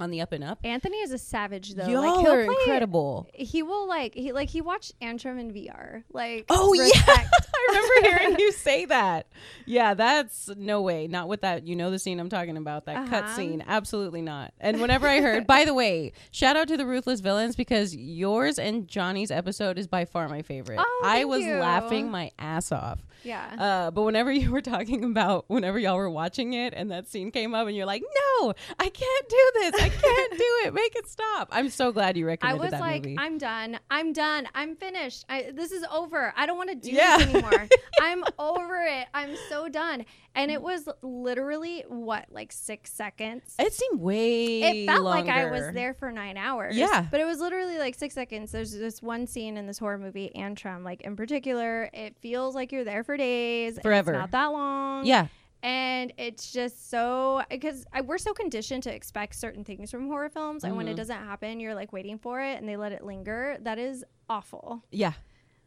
[0.00, 0.58] on the up and up.
[0.64, 1.86] Anthony is a savage though.
[1.86, 3.28] y'all like, are play- incredible.
[3.32, 6.02] He will like he like he watched Antrum in VR.
[6.12, 6.84] Like Oh yeah.
[7.06, 9.26] I remember hearing you say that.
[9.66, 11.06] Yeah, that's no way.
[11.06, 11.66] Not with that.
[11.66, 12.86] You know the scene I'm talking about.
[12.86, 13.36] That cut Uh-huh.
[13.36, 13.64] scene.
[13.66, 14.52] Absolutely not.
[14.60, 18.58] And whenever I heard, by the way, shout out to the Ruthless Villains because yours
[18.58, 20.78] and Johnny's episode is by far my favorite.
[20.80, 21.54] Oh, I was you.
[21.54, 23.00] laughing my ass off.
[23.24, 23.56] Yeah.
[23.58, 27.30] Uh, but whenever you were talking about whenever y'all were watching it and that scene
[27.30, 29.74] came up and you're like, no, I can't do this.
[29.82, 30.74] I can't do it.
[30.74, 31.48] Make it stop.
[31.50, 32.58] I'm so glad you recognized.
[32.58, 33.16] I was that like, movie.
[33.18, 33.78] I'm done.
[33.90, 34.46] I'm done.
[34.54, 35.24] I'm finished.
[35.28, 36.32] I, this is over.
[36.36, 37.18] I don't want to do Yeah.
[37.18, 37.68] this anymore.
[38.00, 39.06] I'm over it.
[39.14, 40.04] I'm so done.
[40.36, 43.54] And it was literally what, like six seconds?
[43.58, 46.76] it seemed way It felt like I was there for nine hours.
[46.76, 47.06] Yeah.
[47.10, 48.50] But it was literally like six seconds.
[48.52, 52.72] There's this one scene in this horror movie, Antrum, like in particular, it feels like
[52.72, 53.78] you're there for days.
[53.80, 54.12] Forever.
[54.12, 55.06] It's not that long.
[55.06, 55.28] Yeah.
[55.62, 60.28] and it's just so because I, we're so conditioned to expect certain things from horror
[60.28, 60.96] films and when it Mhm.
[60.96, 64.84] doesn't happen you're like waiting for it and they let it linger that is awful
[64.90, 65.14] Yeah.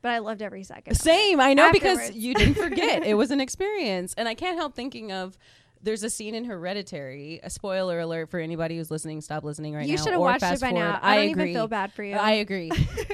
[0.07, 0.95] But i loved every second.
[0.95, 1.41] Same.
[1.41, 3.03] I know because you didn't forget.
[3.05, 4.13] it was an experience.
[4.17, 5.37] And I can't help thinking of
[5.81, 7.41] there's a scene in Hereditary.
[7.43, 9.19] A spoiler alert for anybody who's listening.
[9.19, 9.91] Stop listening right you now.
[9.91, 10.79] You should have watched it by forward.
[10.79, 11.43] now i, don't agree.
[11.43, 12.71] even feel bad for you I agree.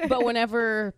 [0.08, 0.94] but whenever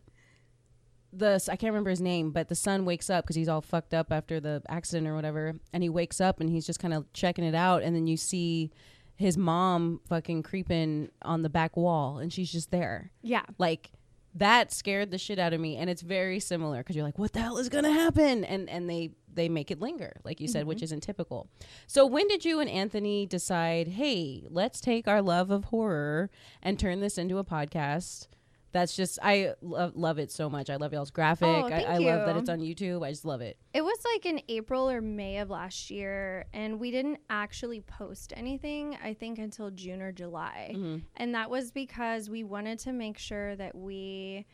[1.13, 3.93] the I can't remember his name, but the son wakes up because he's all fucked
[3.93, 7.11] up after the accident or whatever, and he wakes up and he's just kind of
[7.13, 8.69] checking it out, and then you see
[9.15, 13.91] his mom fucking creeping on the back wall, and she's just there, yeah like.
[14.35, 17.31] That scared the shit out of me, and it's very similar because you're like, "What
[17.33, 20.65] the hell is gonna happen?" And and they they make it linger, like you said,
[20.65, 20.85] which mm-hmm.
[20.85, 21.49] isn't typical.
[21.87, 26.29] So when did you and Anthony decide, hey, let's take our love of horror
[26.61, 28.27] and turn this into a podcast?
[28.75, 30.69] That's just I lo- love it so much.
[30.69, 31.47] I love y'all's graphic.
[31.47, 33.05] Oh, I, I love that it's on YouTube.
[33.05, 33.57] I just love it.
[33.73, 38.33] it was like in april or may of last year and we didn't actually post
[38.35, 41.01] anything i think until june or july Mhm.
[41.15, 44.45] And that was because we wanted to make sure that we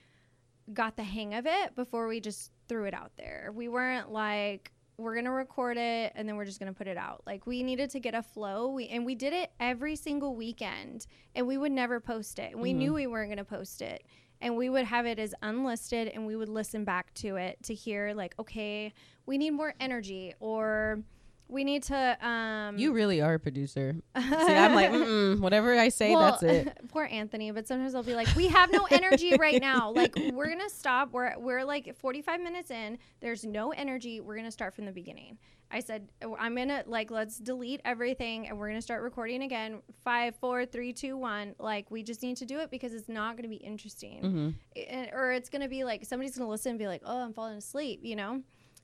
[0.74, 3.52] got the hang of it before we just threw it out there.
[3.54, 6.88] We weren't like, we're going to record it and then we're just going to put
[6.88, 7.24] it out.
[7.26, 8.70] Like we needed to get a flow.
[8.70, 12.58] We and we did it every single weekend and we would never post it.
[12.58, 12.78] We Mhm.
[12.78, 14.04] knew we weren't going to post it.
[14.44, 17.76] And we would have it as unlisted and we would listen back to it to
[17.76, 18.92] hear like, okay,
[19.28, 21.04] we need more energy or
[21.52, 23.96] we need to um You really are a producer.
[24.18, 26.78] See, I'm like, whatever I say, well, that's it.
[26.88, 29.92] poor Anthony, but sometimes I'll be like, "We have no energy right now.
[29.92, 31.12] Like, we're gonna stop.
[31.12, 32.98] We're we're like 45 minutes in.
[33.20, 34.22] There's no energy.
[34.22, 35.38] We're gonna start from the beginning."
[35.74, 36.10] I said,
[36.40, 39.82] "I'm gonna like let's delete everything and we're gonna start recording again.
[40.04, 41.56] Five, four, three, two, one.
[41.60, 45.10] Like, we just need to do it because it's not gonna be interesting, hmm I-
[45.14, 48.02] or it's gonna be like somebody's gonna listen and be like, "Oh, I'm falling asleep,"
[48.04, 48.42] you know."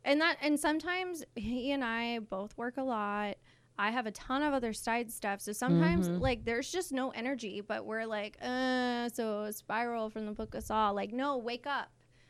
[0.08, 3.36] And that and sometimes he and I both work a lot.
[3.78, 5.42] I have a ton of other side stuff.
[5.42, 6.20] So sometimes Mhm.
[6.22, 10.64] like there's just no energy, but we're like, uh, so spiral from the book of
[10.64, 10.90] Saw.
[10.90, 11.90] Like, no, wake up.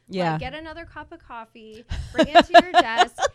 [0.10, 0.32] Yeah.
[0.34, 3.16] Like, get another cup of coffee, bring it to your desk.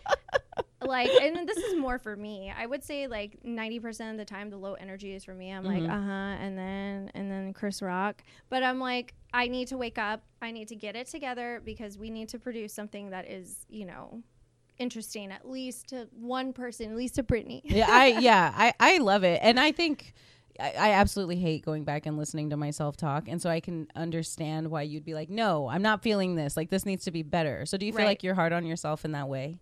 [0.82, 4.50] like and this is more for me i would say like 90% of the time
[4.50, 5.88] the low energy is for me i'm like Mhm.
[5.88, 10.24] uh-huh and then and then chris rock but i'm like i need to wake up
[10.42, 13.84] i need to get it together because we need to produce something that is you
[13.86, 14.24] know
[14.78, 18.98] interesting at least to one person at least to brittany yeah, I yeah, I I
[18.98, 20.14] love it, and I think
[20.60, 23.86] I, I absolutely hate going back and listening to myself talk, and so I can
[23.96, 26.56] understand why you'd be like, no, I'm not feeling this.
[26.56, 27.64] Like this needs to be better.
[27.64, 28.06] So do you feel Right.
[28.08, 29.58] like you're hard on yourself in that way?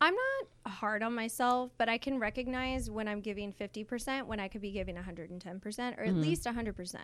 [0.00, 4.48] i'm not hard on myself but i can recognize when i'm giving 50% when i
[4.48, 6.20] could be giving 110% or at Mhm.
[6.20, 6.96] least 100%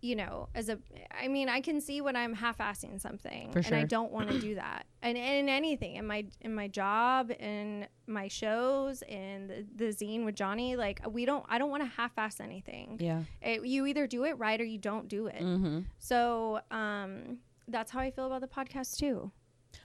[0.00, 0.78] you know as a
[1.10, 4.38] i mean i can see when i'm half-assing something For and i don't want to
[4.40, 9.66] do that and in anything in my in my job in my shows in the,
[9.74, 13.22] the zine with johnny like we don't i don't want to half-ass anything Yeah.
[13.42, 15.80] it, you either do it right or you don't do it Mm-hmm.
[15.98, 19.32] so um that's how i feel about the podcast too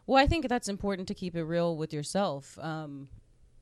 [0.05, 2.57] Well, I think that's important to keep it real with yourself.
[2.59, 3.09] Um,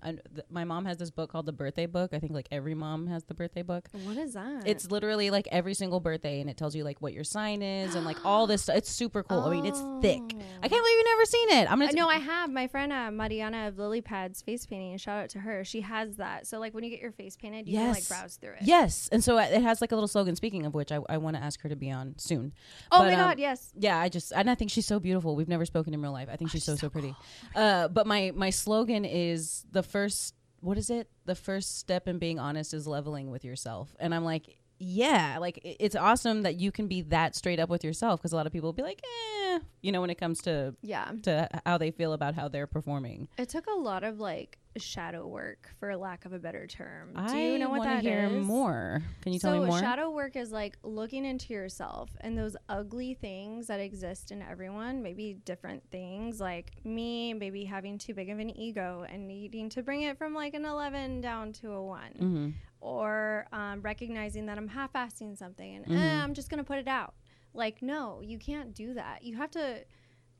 [0.04, 2.12] and th- my mom has this book called the Birthday Book.
[2.14, 3.88] I think like every mom has the Birthday Book.
[4.04, 7.14] what is that It's literally like every single birthday, and it tells you like what
[7.14, 8.64] your sign is and like all this.
[8.64, 8.76] stuff.
[8.78, 9.40] It's super cool.
[9.42, 10.22] I mean, it's thick.
[10.22, 11.72] I can't believe you've never seen it.
[11.72, 11.98] I'm Uh, gonna.
[11.98, 14.98] no, I have my friend uh, Mariana of Lily Pads face painting.
[14.98, 15.64] Shout out to her.
[15.64, 16.48] She has that.
[16.48, 18.64] So like when you get your face painted, you can like browse through it.
[18.64, 20.36] Yes, and so it has like a little slogan.
[20.36, 22.54] Speaking of which, I, I want to ask her to be on soon.
[22.92, 23.72] Oh But, my um, god, yes.
[23.78, 25.36] Yeah, I just and I think she's so beautiful.
[25.36, 26.30] We've never spoken in real life.
[26.32, 27.16] I think she's so so, pretty.
[27.56, 30.36] Uh, but my my slogan is the first.
[30.60, 31.10] What is it?
[31.25, 33.95] The first step in being honest is leveling with yourself.
[33.99, 37.84] And I'm like, yeah, like it's awesome that you can be that straight up with
[37.84, 39.40] yourself because a lot of people will be like, eh,
[39.82, 41.12] you know, when it comes to Yeah.
[41.24, 43.28] to how they feel about how they're performing.
[43.38, 47.14] It took a lot of like shadow work, for lack of a better term.
[47.14, 48.46] Do I you know what that hear is?
[48.46, 49.02] more.
[49.22, 49.80] Can you so tell me more?
[49.80, 55.02] shadow work is like looking into yourself and those ugly things that exist in everyone
[55.04, 59.84] maybe different things like me maybe having too big of an ego and needing to
[59.84, 62.50] bring it from like an 11 down to a 1 mm-hmm.
[62.80, 65.98] or um, recognizing that i'm half-assing something and Mhm.
[65.98, 67.14] eh, i'm just gonna put it out
[67.54, 69.84] like no you can't do that you have to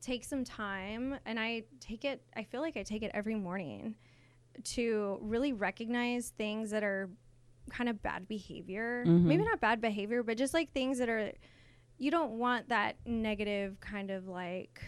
[0.02, 3.96] take some time and i take it i feel like i take it every morning
[4.64, 7.10] to really recognize things that are
[7.70, 9.24] kind of bad behavior Mhm.
[9.24, 11.32] maybe not bad behavior but just like things that are
[11.98, 14.82] you don't want that negative kind of like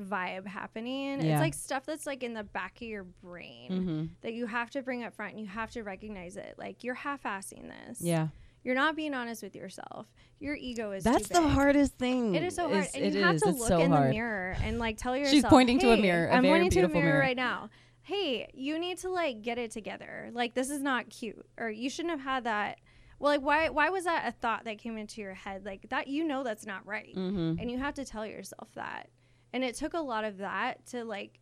[0.00, 1.32] vibe happening Yeah.
[1.32, 4.04] it's like stuff that's like in the back of your brain Mm-hmm.
[4.22, 6.94] that you have to bring up front and you have to recognize it like you're
[6.94, 8.28] half-assing this Yeah,
[8.64, 10.06] you're not being honest with yourself
[10.38, 12.34] your ego is that's the hardest thing.
[12.34, 13.42] it is so hard Is- and it you have is.
[13.42, 14.08] to look so in hard.
[14.08, 16.80] the mirror and like tell yourself She's pointing to a "Hey," mirror, i'm pointing to
[16.84, 17.18] a mirror, mirror.
[17.20, 17.70] right now
[18.02, 21.88] hey you need to like get it together like this is not cute or you
[21.88, 22.78] shouldn't have had that
[23.18, 26.08] well like why why was that a thought that came into your head like that
[26.08, 27.60] you know that's not right Mm-hmm.
[27.60, 29.08] and you have to tell yourself that
[29.52, 31.38] and it took a lot of that to like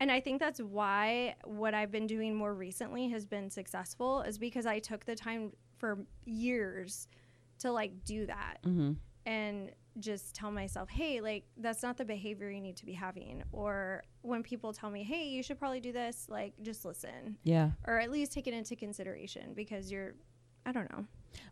[0.00, 4.38] and i think that's why what i've been doing more recently has been successful is
[4.38, 7.08] because i took the time for years
[7.60, 8.92] to like do that Mm-hmm.
[9.26, 13.42] and just tell myself hey like that's not the behavior you need to be having
[13.50, 17.70] or when people tell me hey you should probably do this like just listen Yeah.
[17.84, 20.14] or at least take it into consideration because you're
[20.64, 21.04] i don't know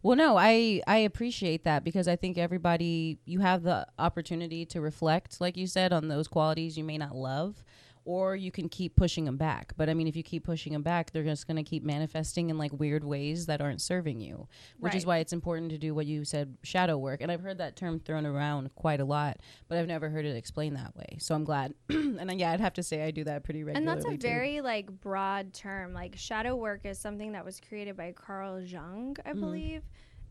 [0.02, 4.80] Well, no, I I appreciate that because I think everybody you have the opportunity to
[4.80, 7.62] reflect, like you said, on those qualities you may not love,
[8.06, 9.74] or you can keep pushing them back.
[9.76, 12.48] But I mean, if you keep pushing them back, they're just going to keep manifesting
[12.48, 14.48] in like weird ways that aren't serving you.
[14.78, 17.20] Which is why it's important to do what you said, shadow work.
[17.20, 19.38] And I've heard that term thrown around quite a lot,
[19.68, 21.18] but I've never heard it explained that way.
[21.18, 21.74] So I'm glad.
[21.90, 23.88] and yeah, I'd have to say I do that pretty regularly.
[23.90, 24.26] and that's a too.
[24.28, 29.16] very like broad term like shadow work is something that was created by carl jung
[29.26, 29.40] i Mhm.
[29.40, 29.82] believe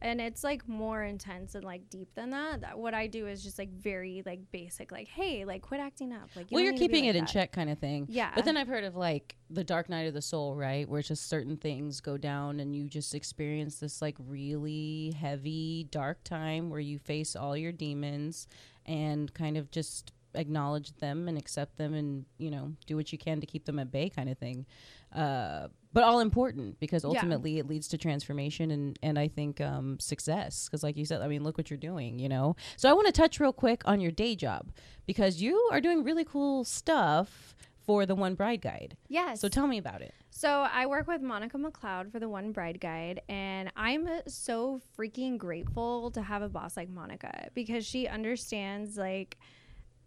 [0.05, 2.61] and it's like more intense and like deep than that.
[2.61, 6.13] that what i do is just like very like basic like hey like quit acting
[6.13, 7.79] up like you well, you're need to be keeping like it in check, kind of
[7.79, 8.05] thing.
[8.09, 10.87] yeah But then I've heard of like the dark night of the soul, right?
[10.87, 15.87] Where it's just certain things go down and you just experience this like really heavy,
[15.91, 18.47] dark time where you face all your demons
[18.85, 23.17] and kind of just acknowledge them and accept them and, you know, do what you
[23.17, 24.65] can to keep them at bay kind of thing.
[25.13, 27.11] Uh, but all important because Yeah.
[27.11, 30.65] ultimately it leads to transformation and, and I think um, success.
[30.67, 32.57] Because, like you said, I mean, look what you're doing, you know?
[32.75, 34.71] So I want to touch real quick on your day job
[35.07, 37.55] because you are doing really cool stuff
[37.85, 38.97] for the One Bride Guide.
[39.07, 40.13] yes So tell me about it.
[40.31, 45.37] So I work with Monica McLeod for the One Bride Guide, and I'm so freaking
[45.37, 49.37] grateful to have a boss like Monica because she understands like.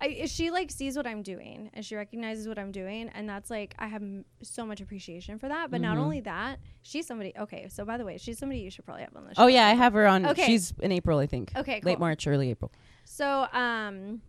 [0.00, 3.50] I, she like sees what I'm doing and she recognizes what I'm doing and that's
[3.50, 6.00] like I have m- so much appreciation for that but not Mhm.
[6.02, 9.16] only that she's somebody okay so by the way she's somebody you should probably have
[9.16, 10.24] on the show Oh yeah, I have her on.
[10.26, 10.46] Okay.
[10.46, 11.50] She's in April, I think.
[11.56, 11.98] okay Late.
[11.98, 12.70] March, early April.
[13.04, 14.22] So, um,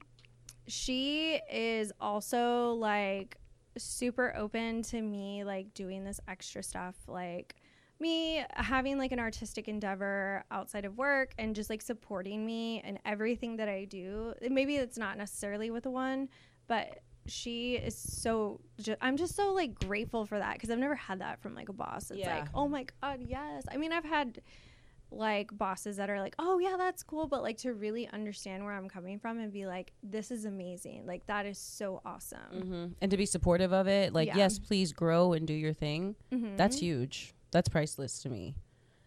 [0.67, 3.37] she is also like
[3.77, 7.55] super open to me like doing this extra stuff like
[7.99, 12.99] me having like an artistic endeavor outside of work and just like supporting me and
[13.05, 14.33] everything that I do.
[14.49, 16.29] Maybe it's not necessarily with the one,
[16.67, 20.95] but she is so ju- I'm just so like grateful for that because I've never
[20.95, 22.09] had that from like a boss.
[22.11, 22.39] It's Yeah.
[22.39, 23.63] like, oh my god, yes.
[23.69, 24.41] I mean, I've had
[25.11, 28.73] like bosses that are like, "Oh yeah, that's cool," but like to really understand where
[28.73, 32.39] I'm coming from and be like, "This is amazing." Like that is so awesome.
[32.61, 34.37] hmm And to be supportive of it, like Yeah.
[34.37, 36.15] yes, please grow and do your thing.
[36.31, 36.57] Mhm.
[36.57, 37.33] That's huge.
[37.51, 38.55] That's priceless to me.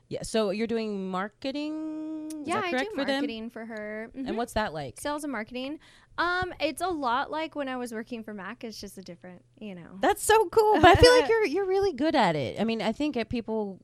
[0.09, 0.23] Yeah.
[0.23, 2.31] So you're doing marketing.
[2.45, 3.15] Yeah, I do for them?
[3.23, 4.11] marketing for her.
[4.15, 4.37] And Mhm.
[4.37, 5.01] what's that like?
[5.01, 5.79] sales and marketing?
[6.19, 8.65] Um, it's a lot like when I was working for Mac.
[8.65, 9.99] It's just a different, you know.
[10.01, 10.81] That's so cool.
[10.81, 12.61] But I feel like you're you're really good at it.
[12.61, 13.81] I mean, I think if people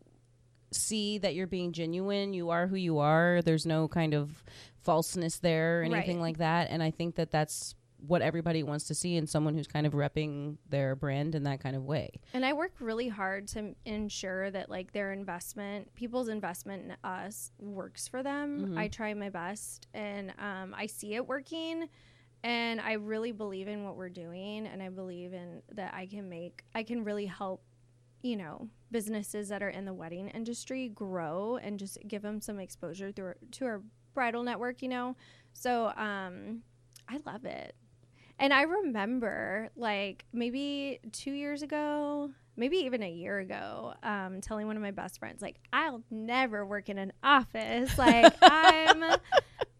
[0.70, 3.40] see that you're being genuine, you are who you are.
[3.42, 4.44] There's no kind of
[4.82, 6.22] falseness there or anything Right.
[6.24, 6.68] like that.
[6.70, 7.74] And I think that that's
[8.06, 11.60] what everybody wants to see in someone who's kind of repping their brand in that
[11.60, 12.10] kind of way.
[12.32, 16.96] And I work really hard to m- ensure that like their investment, people's investment in
[17.02, 18.68] us works for them.
[18.68, 18.78] Mhm.
[18.78, 21.88] I try my best and um, I see it working
[22.44, 26.28] and I really believe in what we're doing and I believe in that I can
[26.28, 27.62] make I can really help
[28.22, 32.58] you know businesses that are in the wedding industry grow and just give them some
[32.60, 33.82] exposure through our, to our
[34.14, 35.16] bridal network, you know.
[35.52, 36.62] So um
[37.08, 37.74] I love it.
[38.38, 44.66] And I remember, like, maybe two years ago, maybe even a year ago, um, telling
[44.66, 47.96] one of my best friends, like, I'll never work in an office.
[47.98, 49.18] Like, I'm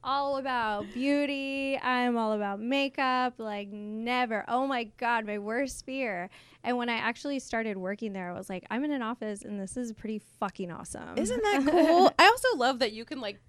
[0.03, 1.79] all about beauty.
[1.81, 3.35] I'm all about makeup.
[3.39, 4.45] Like, never.
[4.49, 6.31] Oh my God, my worst fear.
[6.65, 9.61] And when I actually started working there, I was like, I'm in an office and
[9.61, 11.17] this is pretty fucking awesome.
[11.17, 12.13] Isn't that cool?
[12.19, 13.41] I also love that you can like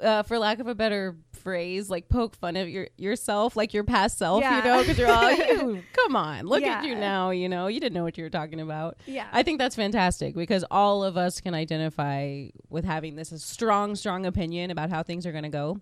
[0.00, 3.84] uh, for lack of a better phrase, like poke fun of your yourself, like your
[3.84, 4.58] past self, Yeah.
[4.58, 7.80] you know, because you're all, you, come on, look at you now, you know, you
[7.80, 8.96] didn't know what you were talking about.
[9.06, 9.26] yeah.
[9.32, 14.26] I think that's fantastic because all of us can identify with having this strong, strong
[14.26, 15.80] opinion about how things are going to go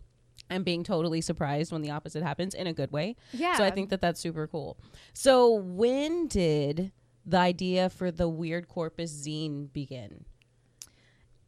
[0.51, 3.17] and being totally surprised when the opposite happens in a good way.
[3.33, 3.57] yeah.
[3.57, 4.79] So I think that that's super cool.
[5.13, 6.93] So when did
[7.25, 10.27] the idea for the Weird Corpus zine begin?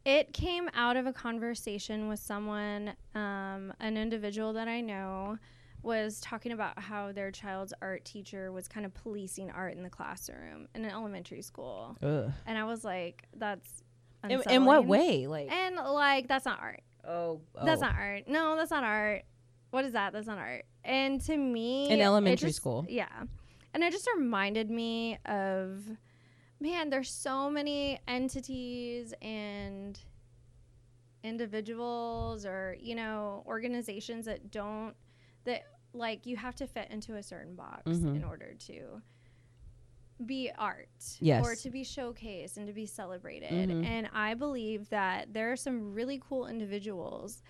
[0.07, 5.37] It came out of a conversation with someone, um, an individual that I know
[5.83, 9.89] was talking about how their child's art teacher was kind of policing art in the
[9.89, 11.97] classroom in an elementary school.
[12.01, 12.31] Ugh.
[12.45, 13.83] And I was like, that's
[14.29, 15.27] In, in what way?
[15.27, 16.83] Like, And like, that's not art.
[17.05, 17.85] oh, That's oh.
[17.87, 18.29] not art.
[18.29, 19.23] No, that's not art.
[19.71, 20.13] What is that?
[20.13, 20.63] That's not art.
[20.85, 22.85] And to me, In elementary just- school.
[22.87, 23.07] Yeah.
[23.73, 25.83] And it just reminded me of,
[26.59, 29.99] man, there's so many entities and
[31.23, 34.93] individuals or, you know, organizations that don't,
[35.45, 38.15] that like you have to fit into a certain box Mhm.
[38.17, 39.01] in order to
[40.25, 40.89] be art
[41.19, 41.45] Yes.
[41.45, 43.51] or to be showcased and to be celebrated.
[43.69, 43.85] Mhm.
[43.85, 47.43] And I believe that there are some really cool individuals,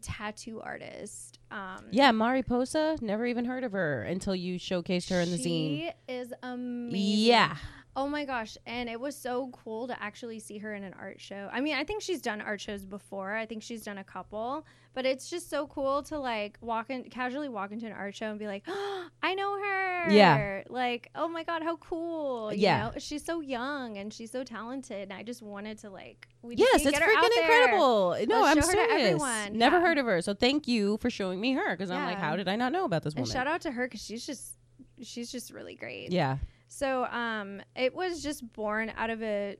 [0.00, 1.32] tattoo artists.
[1.50, 2.98] Um, Yeah, Mariposa.
[3.00, 5.42] Never even heard of her until you showcased her in the zine.
[5.42, 7.26] She is amazing.
[7.26, 7.56] Yeah.
[8.00, 8.56] Oh my gosh.
[8.64, 11.48] And it was so cool to actually see her in an art show.
[11.52, 13.34] I mean, I think she's done art shows before.
[13.34, 17.02] I think she's done a couple, but it's just so cool to like walk in
[17.10, 20.10] casually walk into an art show and be like, oh, I know her.
[20.12, 20.62] Yeah.
[20.68, 22.52] Like, oh my God, how cool.
[22.52, 22.78] You Yeah.
[22.84, 22.92] know?
[22.98, 25.10] She's so young and she's so talented.
[25.10, 27.42] And I just wanted to like, we just Yes, it's freaking there.
[27.42, 28.16] incredible.
[28.28, 29.20] No, Let's I'm serious.
[29.52, 29.82] Never Yeah.
[29.82, 32.46] heard of her, so thank you for showing me her because I'm like, how did
[32.48, 34.54] I not know about this And shout out to her because she's just,
[35.02, 36.12] she's just really great.
[36.12, 36.36] yeah,
[36.68, 39.56] So um, it was just born out of a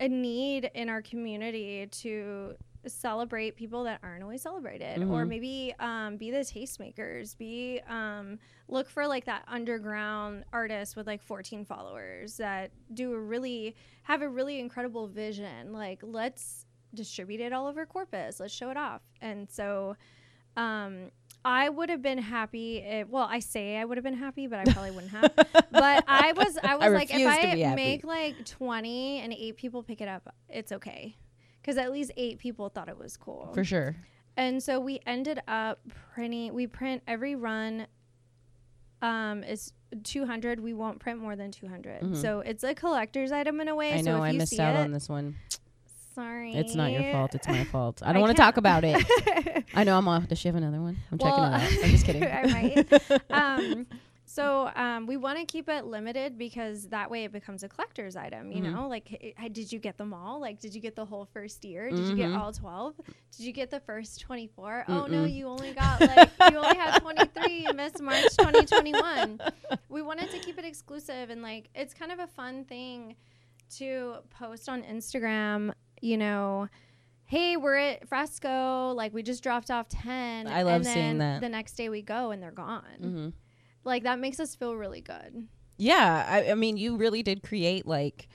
[0.00, 2.54] a need in our community to
[2.86, 5.28] celebrate people that aren't always celebrated, or Mhm.
[5.28, 7.36] maybe um, be the tastemakers.
[7.38, 8.38] Be um,
[8.68, 14.20] look for like that underground artist with like 14 followers that do a really have
[14.22, 15.72] a really incredible vision.
[15.72, 18.40] Like let's distribute it all over Corpus.
[18.40, 19.02] Let's show it off.
[19.20, 19.96] And so.
[20.56, 21.10] Um,
[21.44, 22.78] I would have been happy.
[22.78, 26.04] If, well, I say I would have been happy, but I probably wouldn't have but
[26.08, 29.32] I was I was I like if refuse to be I make like 20 and
[29.32, 31.16] 8 people pick it up it's okay
[31.62, 33.50] cuz at least 8 people thought it was cool.
[33.54, 33.96] for sure.
[34.36, 35.80] And so we ended up
[36.14, 37.86] printing we print every run
[39.02, 39.72] um is
[40.02, 42.02] 200 we won't print more than 200.
[42.02, 42.16] Mhm.
[42.16, 44.52] So it's a collector's item in a way I so know if I you missed
[44.56, 45.36] see out it, on this one.
[46.14, 46.54] Sorry.
[46.54, 47.34] It's not your fault.
[47.34, 48.02] It's my fault.
[48.04, 49.04] I don't want to talk about it.
[49.74, 50.28] I know I'm off.
[50.28, 50.96] Does she have another one?
[51.10, 51.84] I'm checking Well, it out.
[51.84, 52.24] I'm just kidding.
[52.24, 53.30] I might.
[53.30, 53.86] um,
[54.26, 58.16] So um, we want to keep it limited because that way it becomes a collector's
[58.16, 58.50] item.
[58.50, 58.72] You Mhm.
[58.74, 60.40] know, like h- did you get them all?
[60.40, 61.90] Like, did you get the whole first year?
[61.90, 62.38] Did you get Mhm.
[62.40, 62.94] all twelve?
[63.36, 64.84] Did you get the first twenty four?
[64.88, 67.64] Oh no, you only got like you only had twenty three.
[67.66, 69.40] You missed March twenty twenty one.
[69.88, 73.16] We wanted to keep it exclusive and like it's kind of a fun thing
[73.76, 75.72] to post on Instagram.
[76.04, 76.68] You know.
[77.24, 78.92] Hey, we're at Fresco.
[78.92, 80.46] Like we just dropped off ten.
[80.46, 81.40] I love and seeing that.
[81.40, 83.28] The next day we go and they're gone hmm
[83.84, 85.46] like that makes us feel really good.
[85.76, 88.28] Yeah, I, I mean, you really did create like,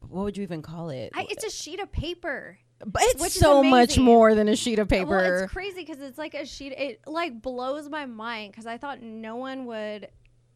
[0.00, 1.12] what would you even call it?
[1.14, 2.58] I, it's a sheet of paper.
[2.84, 5.10] but it's so much more than a sheet of paper.
[5.10, 6.72] Well, it's crazy because it's like a sheet.
[6.72, 10.08] It like blows my mind because I thought no one would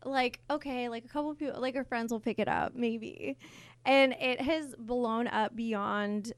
[0.05, 0.41] like.
[0.51, 3.39] Okay, like a couple of people, like our friends will pick it up maybe,
[3.85, 6.33] and it has blown up beyond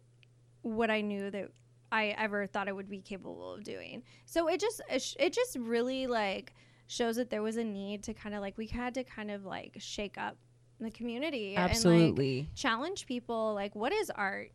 [0.62, 1.50] what I knew that
[1.92, 4.02] I ever thought I would be capable of doing.
[4.24, 6.54] So it just it just really like
[6.88, 9.44] shows that there was a need to kind of like we had to kind of
[9.44, 10.36] like shake up
[10.80, 12.50] the community and like Absolutely.
[12.54, 14.52] challenge people like what is art?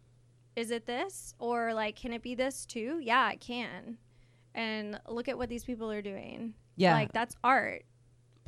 [0.55, 1.33] Is it this?
[1.39, 2.99] Or like can it be this too?
[3.01, 3.97] Yeah it can.
[4.53, 6.53] And look at what these people are doing.
[6.75, 7.83] Yeah, like that's art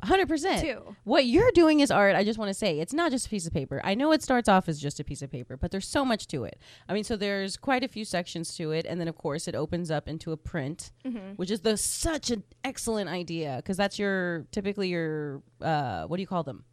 [0.02, 0.66] hundred percent.
[1.04, 2.14] What you're doing is art.
[2.16, 3.80] I just want to say it's not just a piece of paper.
[3.84, 6.26] I know it starts off as just a piece of paper, but there's so much
[6.28, 6.58] to it.
[6.88, 9.54] I mean, so there's quite a few sections to it, and then of course it
[9.54, 11.32] opens up into a print, mm-hmm.
[11.36, 16.20] which is the such an excellent idea because that's your typically your uh, what do
[16.22, 16.64] you call them?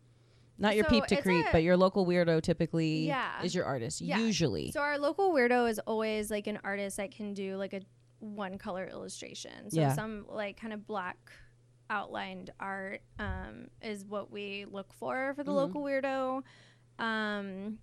[0.58, 3.42] Not your So peep to creep, but your local weirdo typically Yeah.
[3.44, 4.00] is your artist.
[4.02, 4.20] Yeah.
[4.20, 7.82] Usually, so our local weirdo is always like an artist that can do like a
[8.20, 9.94] one color illustration so Yeah.
[9.94, 11.18] some like kind of black
[11.92, 15.56] outlined art um, is what we look for for the Mhm.
[15.56, 16.42] local weirdo
[16.98, 17.78] um,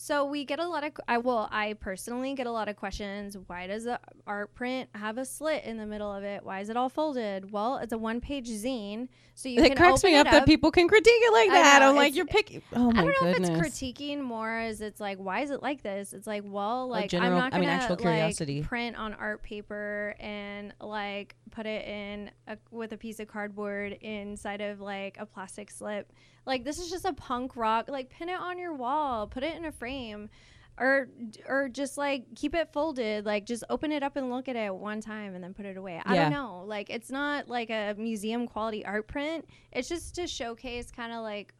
[0.00, 3.36] so we get a lot of i well i personally get a lot of questions
[3.48, 6.68] why does the art print have a slit in the middle of it why is
[6.68, 10.10] it all folded well it's a one page zine so you it can cracks open
[10.10, 11.78] me it cracks me up, that people can critique it like I that.
[11.78, 12.60] know, I'm like, you're picking.
[12.74, 13.50] Oh my I don't know goodness.
[13.50, 16.12] if it's critiquing more as it's like, why is it like this?
[16.12, 20.16] It's like, well, like general- I'm not gonna mean, actual like, print on art paper
[20.18, 25.26] and like put it in a, with a piece of cardboard inside of like a
[25.26, 26.12] plastic slip.
[26.48, 27.88] Like this is just a punk rock.
[27.88, 30.30] Like pin it on your wall, put it in a frame.
[30.80, 31.08] Or,
[31.48, 34.72] or just like keep it folded like just open it up and look at it
[34.72, 36.22] one time and then put it away i Yeah.
[36.22, 40.92] don't know like it's not like a museum quality art print it's just to showcase
[40.92, 41.52] kind of like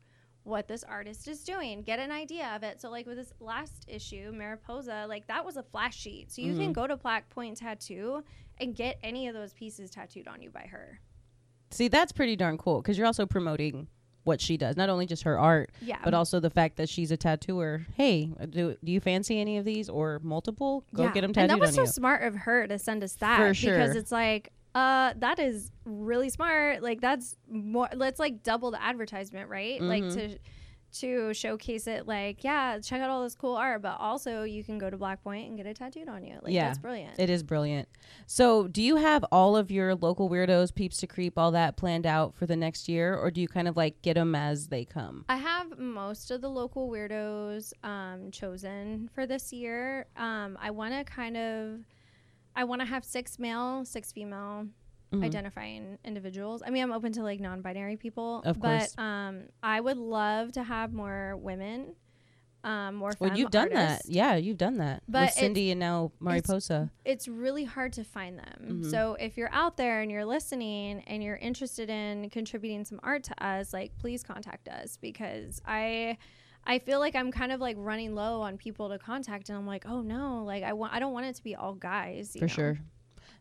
[0.44, 3.86] what this artist is doing get an idea of it so like with this last
[3.88, 6.74] issue mariposa like that was a flash sheet so you can Mhm.
[6.74, 8.22] go to black point tattoo
[8.58, 11.00] and get any of those pieces tattooed on you by her
[11.72, 13.88] See, that's pretty darn cool because you're also promoting
[14.28, 17.10] what she does, not only just her art, yeah but also the fact that she's
[17.10, 17.84] a tattooer.
[17.94, 20.84] Hey, do, do you fancy any of these or multiple?
[20.94, 21.12] Go Yeah.
[21.12, 21.50] get them tattooed.
[21.50, 21.86] and that was so you.
[21.88, 26.28] smart of her to send us that For because it's like uh that is really
[26.28, 30.14] smart like that's more let's like double the advertisement right like Mhm.
[30.14, 30.38] to
[30.90, 34.78] to showcase it like yeah check out all this cool art but also you can
[34.78, 36.66] go to black point and get it tattooed on you like Yeah.
[36.66, 37.88] that's brilliant It is brilliant.
[38.26, 42.06] So, do you have all of your local weirdos, peeps to creep, all that planned
[42.06, 44.84] out for the next year, or do you kind of like get them as they
[44.84, 45.24] come?
[45.28, 50.06] I have most of the local weirdos um, chosen for this year.
[50.16, 51.80] Um, I want to kind of,
[52.56, 54.66] I want to have six male, six female
[55.12, 55.24] Mhm.
[55.24, 56.62] identifying individuals.
[56.66, 58.98] I mean, I'm open to like non-binary people, Of but course.
[58.98, 61.94] um, I would love to have more women,
[62.64, 63.12] um, more.
[63.18, 64.06] Well, you've done artists.
[64.06, 64.12] that.
[64.12, 66.90] Yeah, you've done that But with Cindy and now Mariposa.
[67.04, 68.82] it's really hard to find them.
[68.82, 68.90] Mhm.
[68.90, 73.22] So if you're out there and you're listening and you're interested in contributing some art
[73.24, 76.18] to us, like please contact us because I
[76.66, 79.66] I feel like I'm kind of like running low on people to contact and I'm
[79.66, 82.40] like, "Oh no, like I want I don't want it to be all guys." you
[82.40, 82.52] For know?
[82.52, 82.78] sure.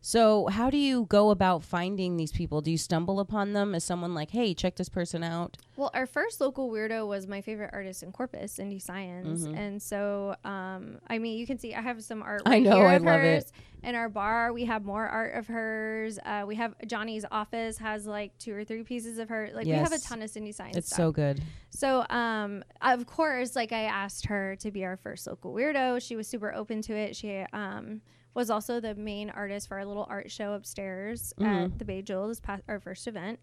[0.08, 2.62] So, how do you go about finding these people?
[2.62, 5.58] Do you stumble upon them as someone like, "Hey, check this person out"?
[5.76, 9.58] Well, our first local weirdo was my favorite artist in Corpus, Cindy Science, Mhm.
[9.58, 12.44] and so um, I mean, you can see I have some art.
[12.46, 13.44] I know, I of love it.
[13.44, 13.52] hers.
[13.84, 16.20] In our bar, we have more art of hers.
[16.24, 19.50] Uh, we have Johnny's office has like two or three pieces of her.
[19.54, 20.78] Like we have a ton of Cindy Science.
[20.78, 20.98] It's stuff.
[20.98, 21.42] so good.
[21.70, 26.02] So, um, of course, like I asked her to be our first local weirdo.
[26.02, 27.14] She was super open to it.
[27.14, 28.00] She um,
[28.38, 31.66] was also the main artist for our little art show upstairs Mhm.
[31.66, 33.40] at the Bay Jewel, this past, our first event.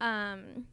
[0.00, 0.66] Um,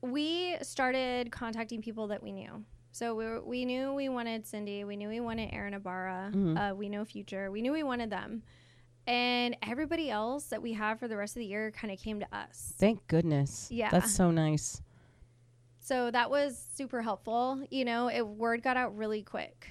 [0.00, 2.64] we started contacting people that we knew.
[2.90, 4.82] So we, were, we knew we wanted Cindy.
[4.82, 6.32] We knew we wanted Aaron Ibarra.
[6.34, 6.72] Mhm.
[6.72, 7.48] Uh, we know Future.
[7.52, 8.42] We knew we wanted them.
[9.06, 12.18] And everybody else that we have for the rest of the year kind of came
[12.18, 12.74] to us.
[12.76, 13.70] Thank goodness.
[13.70, 13.88] Yeah.
[13.90, 14.82] That's so nice.
[15.78, 17.64] So that was super helpful.
[17.70, 19.68] You know, it word got out really quick.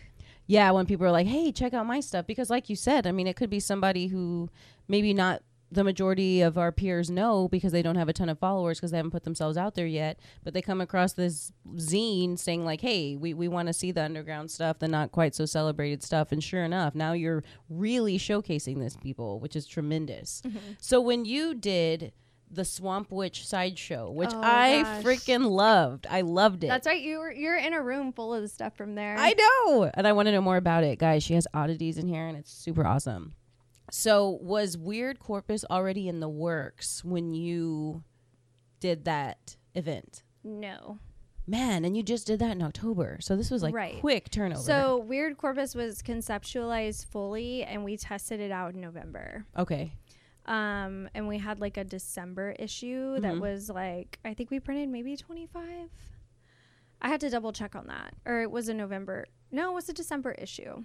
[0.51, 3.13] Yeah, when people are like, "Hey, check out my stuff," because like you said, I
[3.13, 4.49] mean, it could be somebody who
[4.89, 8.37] maybe not the majority of our peers know because they don't have a ton of
[8.37, 10.19] followers because they haven't put themselves out there yet.
[10.43, 14.03] But they come across this zine saying like, "Hey, we we want to see the
[14.03, 18.79] underground stuff, the not quite so celebrated stuff." And sure enough, now you're really showcasing
[18.79, 20.41] this people, which is tremendous.
[20.45, 20.57] Mm-hmm.
[20.81, 22.11] So when you did
[22.53, 25.03] the Swamp Witch sideshow, which Oh, I gosh.
[25.03, 26.67] freaking loved, I loved it.
[26.67, 27.01] That's right.
[27.01, 29.15] You were you're in a room full of the stuff from there.
[29.17, 29.89] I know.
[29.93, 30.99] And I want to know more about it.
[30.99, 33.33] Guys, she has oddities in here and it's super awesome.
[33.89, 38.03] So, was Weird Corpus already in the works when you
[38.79, 40.23] did that event?
[40.43, 40.99] no.
[41.47, 43.17] Man, and you just did that in October.
[43.19, 43.99] So, this was like Right.
[43.99, 44.61] quick turnover.
[44.61, 49.45] So Weird Corpus was conceptualized fully, and we tested it out in November.
[49.57, 49.93] okay.
[50.45, 53.39] Um, and we had like a December issue that Mhm.
[53.41, 55.89] was like I think we printed maybe twenty five.
[57.01, 59.27] I had to double check on that, or it was a November.
[59.51, 60.83] No, it was a December issue.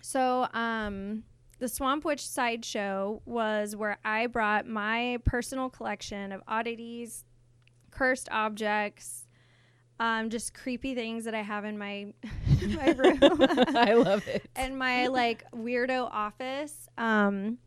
[0.00, 1.24] So, um,
[1.58, 7.24] the Swamp Witch sideshow was where I brought my personal collection of oddities,
[7.92, 9.26] cursed objects,
[10.00, 12.12] um, just creepy things that I have in my
[12.74, 13.18] my room
[13.76, 14.48] I love it.
[14.56, 17.58] and my like weirdo office um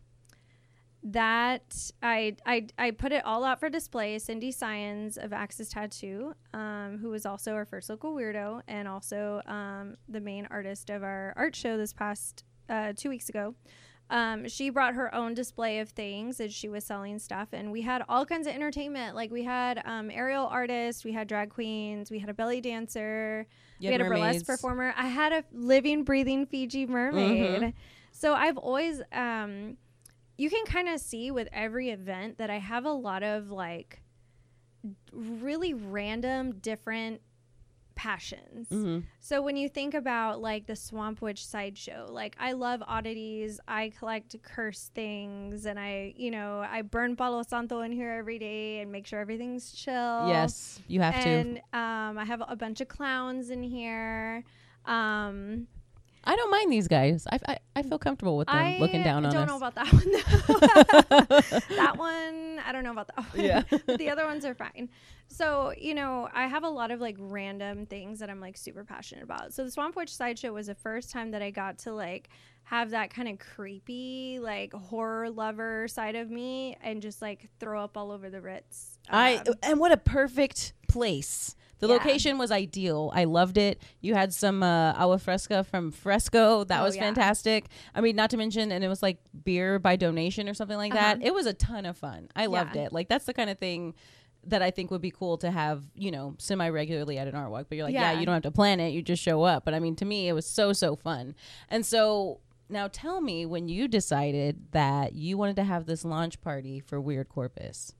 [1.09, 4.17] that I, I I put it all out for display.
[4.17, 9.41] Cindy Science of Axis Tattoo, um, who was also our first local weirdo and also
[9.45, 13.53] um, the main artist of our art show this past uh, two weeks ago.
[14.09, 17.81] Um, she brought her own display of things and she was selling stuff and we
[17.81, 22.11] had all kinds of entertainment like we had um, aerial artists we had drag queens
[22.11, 23.47] we had a belly dancer
[23.79, 24.93] You we had a burlesque performer.
[24.95, 27.61] I had a living, breathing Fiji mermaid.
[27.61, 27.73] Mhm.
[28.11, 29.75] So I've always, um,
[30.37, 34.01] you can kind of see with every event that I have a lot of like
[35.11, 37.21] really random, different
[37.95, 38.67] passions.
[38.69, 39.05] Mhm.
[39.21, 43.59] So when you think about like the Swamp Witch sideshow, like I love oddities.
[43.69, 48.37] I collect cursed things, and I, you know, I burn Palo Santo in here every
[48.37, 51.29] day and make sure everything's chill Yes, you have to.
[51.29, 54.43] and um, I have a bunch of clowns in here.
[54.83, 55.67] Um,
[56.25, 57.27] I don't mind these guys.
[57.31, 59.35] I, I, I feel comfortable with them I looking down on us.
[59.35, 60.11] I don't know about that one.
[61.69, 61.75] though.
[61.75, 63.45] that one, I don't know about that one.
[63.45, 63.63] Yeah.
[63.97, 64.89] The other ones are fine.
[65.27, 68.83] So you know, I have a lot of like random things that I'm like super
[68.83, 69.53] passionate about.
[69.53, 72.29] So the Swamp Witch sideshow was the first time that I got to like
[72.63, 77.83] have that kind of creepy like horror lover side of me and just like throw
[77.83, 78.99] up all over the Ritz.
[79.09, 81.55] I Um, and what a perfect place.
[81.87, 81.99] The Yeah.
[81.99, 83.11] location was ideal.
[83.13, 83.81] I loved it.
[84.01, 86.63] You had some uh, agua fresca from Fresco.
[86.63, 87.03] That Oh, was yeah.
[87.03, 87.67] fantastic.
[87.93, 90.93] I mean, not to mention, and it was like beer by donation or something like
[90.93, 91.17] that.
[91.17, 91.25] Uh-huh.
[91.27, 92.29] It was a ton of fun.
[92.35, 92.91] I loved it.
[92.93, 93.93] Like that's the kind of thing
[94.47, 97.49] that I think would be cool to have, you know, semi regularly at an art
[97.49, 97.65] walk.
[97.67, 98.11] But you're like, yeah.
[98.11, 98.19] Yeah.
[98.19, 98.89] you don't have to plan it.
[98.89, 99.65] You just show up.
[99.65, 101.33] But I mean, to me, it was so so fun.
[101.69, 106.41] And so now tell me when you decided that you wanted to have this launch
[106.41, 107.93] party for Weird Corpus.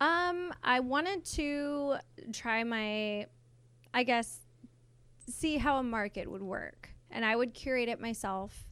[0.00, 1.96] Um, I wanted to
[2.32, 3.26] try my,
[3.92, 4.40] I guess,
[5.28, 8.66] see how a market would work, and I would curate it myself.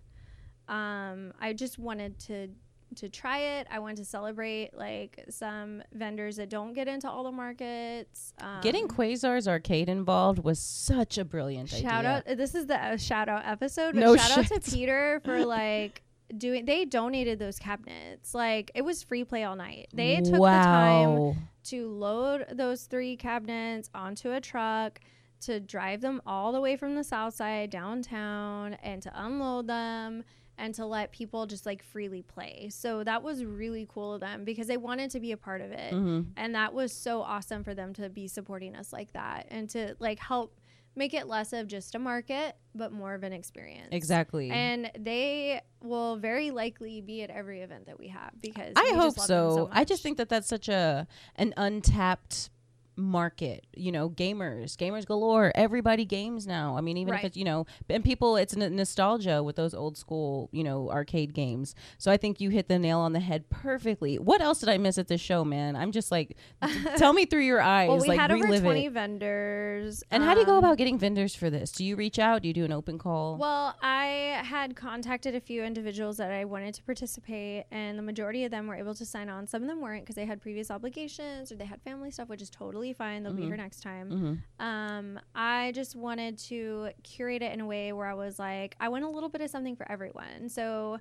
[0.69, 2.49] Um, I just wanted to
[2.97, 3.67] to try it.
[3.71, 8.33] I wanted to celebrate like some vendors that don't get into all the markets.
[8.41, 12.25] Um, Getting Quasar's arcade involved was such a brilliant shout idea.
[12.27, 12.37] out.
[12.39, 13.95] This is the uh, shout out episode.
[13.95, 16.03] No shout out to Peter for like
[16.37, 16.65] doing.
[16.65, 18.35] They donated those cabinets.
[18.35, 19.89] Like it was free play all night.
[19.93, 25.01] They took the time to load those three cabinets onto a truck
[25.41, 30.25] to drive them all the way from the south side downtown and to unload them
[30.61, 32.69] and to let people just like freely play.
[32.73, 35.71] So that was really cool of them because they wanted to be a part of
[35.71, 35.93] it.
[35.93, 39.69] hmm And that was so awesome for them to be supporting us like that and
[39.71, 40.58] to like help
[40.99, 43.89] make it less of just a market but more of an experience.
[43.93, 44.51] Exactly.
[44.51, 49.17] And they will very likely be at every event that we have because I hope
[49.17, 49.69] them so.
[49.73, 52.51] I just think that that's such a an untapped
[52.99, 55.53] market you know gamers gamers galore.
[55.55, 56.77] Everybody games now.
[56.77, 59.97] I mean even if it's you know and people it's n- nostalgia with those old
[59.97, 61.75] school you know arcade games.
[61.97, 64.19] So i think you hit the nail on the head perfectly.
[64.19, 65.77] What else did i miss at this show man?
[65.77, 66.37] I'm just like
[66.97, 68.93] tell me through your eyes Well, we like had over 20 it.
[68.93, 70.03] vendors.
[70.11, 71.71] and how do you go um, about getting vendors for this?
[71.73, 72.43] Do you reach out?
[72.43, 73.37] Do you do an open call?
[73.37, 78.45] Well, I had contacted a few individuals that I wanted to participate, and the majority
[78.45, 79.47] of them were able to sign on.
[79.47, 82.43] Some of them weren't because they had previous obligations or they had family stuff, which
[82.43, 83.23] is totally fine.
[83.23, 83.47] They'll be Mhm.
[83.47, 84.11] here next time.
[84.59, 88.77] hmm Um, I just wanted to curate it in a way where I was like,
[88.81, 90.49] I want a little bit of something for everyone.
[90.49, 90.99] So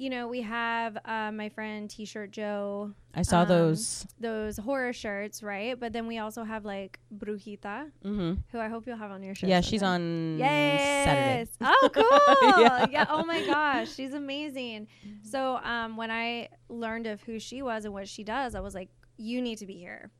[0.00, 4.06] you know, we have uh, my friend T-shirt Joe, I saw Um, those.
[4.20, 5.74] those horror shirts, right?
[5.80, 8.34] But then we also have like Brujita, Mm-hmm.
[8.52, 9.48] who I hope you'll have on your show.
[9.48, 11.04] Yeah, she's on Yes.
[11.04, 11.50] Saturday.
[11.62, 12.62] Oh, cool.
[12.62, 12.86] Yeah.
[12.92, 13.06] yeah.
[13.10, 14.86] Oh my gosh, she's amazing.
[15.24, 18.76] So, um, when I learned of who she was and what she does, I was
[18.76, 20.12] like, you need to be here.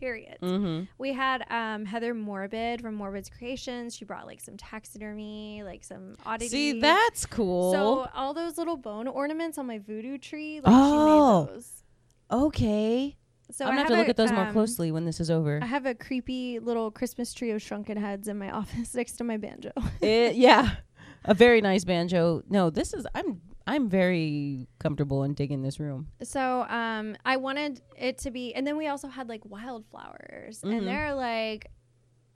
[0.00, 0.38] Period.
[0.42, 0.84] Mm-hmm.
[0.98, 3.94] We had um, Heather Morbid from Morbid's Creations.
[3.96, 6.48] She brought like some taxidermy, like some oddity.
[6.48, 7.72] See, that's cool.
[7.72, 11.46] So all those little bone ornaments on my voodoo tree, like Oh.
[11.46, 11.82] she made those.
[12.30, 13.16] okay.
[13.50, 15.20] So I'm gonna I have to a, look at those more um, closely when this
[15.20, 15.60] is over.
[15.62, 19.24] I have a creepy little Christmas tree of shrunken heads in my office next to
[19.24, 19.70] my banjo.
[20.00, 20.76] it, yeah,
[21.24, 22.42] a very nice banjo.
[22.48, 26.08] No, this is I'm I'm very comfortable and digging this room.
[26.22, 30.78] So um, I wanted it to be, and then we also had like wildflowers, Mhm.
[30.78, 31.70] and they're like,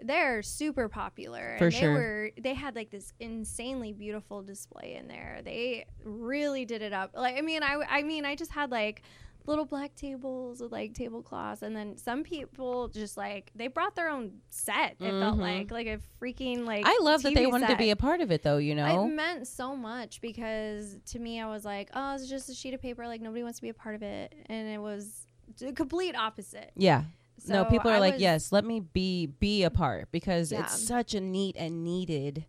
[0.00, 1.56] they're super popular.
[1.58, 1.92] For and they sure.
[1.92, 5.40] were they had like this insanely beautiful display in there.
[5.44, 7.10] They really did it up.
[7.14, 9.02] Like I mean, I I mean, I just had like
[9.46, 14.10] little black tables with like tablecloths, and then some people just like they brought their
[14.10, 14.96] own set.
[15.00, 15.40] It felt Mhm.
[15.40, 16.84] like like a freaking like.
[16.86, 18.58] I love that they TV wanted to be a part of it, though.
[18.58, 22.48] You know, It meant so much because to me, I was like, oh, it's just
[22.50, 23.06] a sheet of paper.
[23.06, 25.26] Like nobody wants to be a part of it, and it was
[25.58, 26.72] the complete opposite.
[26.76, 27.04] yeah.
[27.46, 30.62] no, people are I like, was- yes, let me be be a part because Yeah.
[30.62, 32.44] it's such a neat and needed.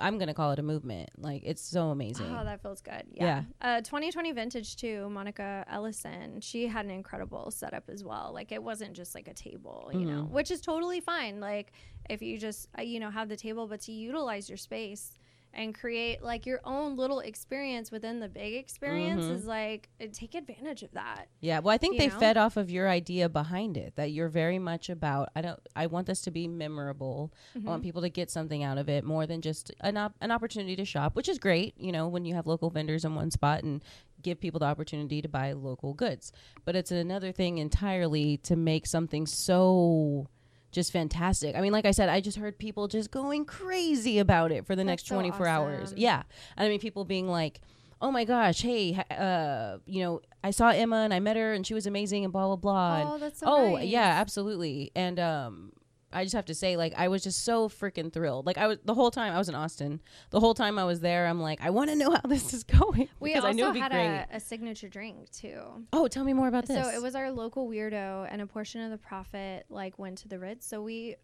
[0.00, 1.10] I'm gonna call it a movement.
[1.18, 2.26] Like it's so amazing.
[2.34, 3.02] Oh, that feels good.
[3.12, 3.42] Yeah.
[3.60, 3.78] yeah.
[3.78, 5.08] Uh, 2020 vintage too.
[5.10, 6.40] Monica Ellison.
[6.40, 8.30] She had an incredible setup as well.
[8.32, 10.30] Like it wasn't just like a table, you know, Mhm.
[10.30, 11.40] which is totally fine.
[11.40, 11.72] Like
[12.08, 15.16] if you just uh, you know have the table, but to utilize your space
[15.54, 19.30] and create like your own little experience within the big experience Mhm.
[19.32, 21.28] is like uh, take advantage of that.
[21.40, 22.18] Yeah, well, I think they know?
[22.18, 25.30] fed off of your idea behind it that you're very much about.
[25.36, 25.60] I don't.
[25.76, 27.32] I want this to be memorable.
[27.54, 27.68] I Mm-hmm.
[27.68, 30.76] want people to get something out of it more than just an op- an opportunity
[30.76, 31.74] to shop, which is great.
[31.78, 33.82] You know, when you have local vendors in one spot and
[34.22, 36.32] give people the opportunity to buy local goods.
[36.64, 40.28] But it's another thing entirely to make something so
[40.72, 41.54] just fantastic.
[41.54, 44.74] I mean, like I said, I just heard people just going crazy about it for
[44.74, 45.82] the That's next so 24 hours.
[45.90, 45.98] awesome.
[45.98, 46.22] Yeah.
[46.56, 47.60] I mean, people being like,
[48.00, 51.64] oh my gosh, hey, uh, you know, I saw Emma and I met her and
[51.64, 52.96] she was amazing and blah, blah, blah.
[53.00, 53.88] And Oh, that's so oh nice.
[53.88, 55.72] yeah absolutely and um
[56.12, 58.46] i just have to say like i was just so freaking thrilled.
[58.46, 60.00] Like i was the whole time i was in austin.
[60.30, 62.64] The whole time i was there i'm like i want to know how this is
[62.64, 64.26] going We also i knew it'd be had great.
[64.30, 65.60] a, a signature drink too.
[65.92, 66.82] oh tell me more about this.
[66.82, 70.28] So it was our local weirdo, and a portion of the profit like went to
[70.28, 70.66] the Ritz.
[70.66, 71.16] So we,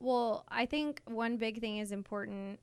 [0.00, 2.60] well, I think one big thing is important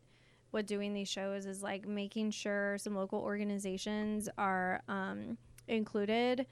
[0.51, 6.45] with doing these shows is like making sure some local organizations are um, included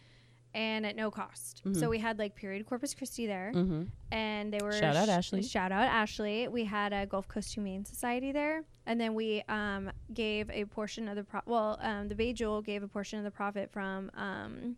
[0.54, 1.62] and at no cost.
[1.66, 1.78] Mhm.
[1.80, 3.84] So we had like Period Corpus Christi there, mm-hmm.
[4.12, 5.44] and they were Shout out Ashley.
[5.44, 6.48] Shout out Ashley.
[6.48, 11.08] We had a Gulf Coast Humane Society there, and then we um, gave a portion
[11.08, 14.12] of the pro- well, um, the Bay Jewel gave a portion of the profit from
[14.16, 14.76] um,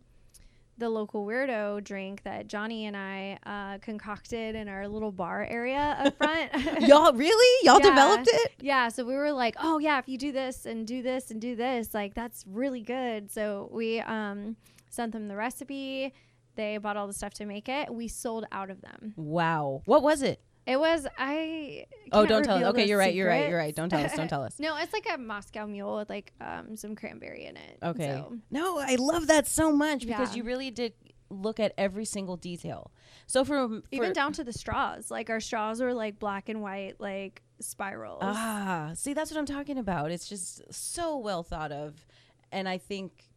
[0.76, 5.96] the local weirdo drink that Johnny and I uh, concocted in our little bar area
[6.04, 6.52] up front.
[6.82, 7.90] y'all really y'all Yeah.
[7.90, 11.00] developed it Yeah, so we were like, oh yeah, if you do this and do
[11.00, 13.30] this and do this, like that's really good.
[13.30, 14.56] So we um,
[14.94, 16.12] sent them the recipe.
[16.56, 17.92] They bought all the stuff to make it.
[17.92, 19.12] We sold out of them.
[19.16, 21.86] wow what was it It was I.
[22.12, 24.28] oh don't tell us okay you're right you're right you're right don't tell us don't
[24.28, 27.78] tell us No, it's like a Moscow Mule with like um some cranberry in it.
[27.82, 30.36] okay So, no i love that so much because Yeah.
[30.36, 30.92] you really did
[31.30, 32.92] look at every single detail
[33.26, 35.10] so for, even down to the straws.
[35.10, 38.20] Like our straws were like black and white, like spirals.
[38.22, 40.10] Ah, see, that's what I'm talking about.
[40.10, 42.06] It's just so well thought of.
[42.52, 43.30] And I think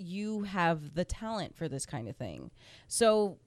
[0.00, 2.50] you have the talent for this kind of thing.
[2.88, 3.38] So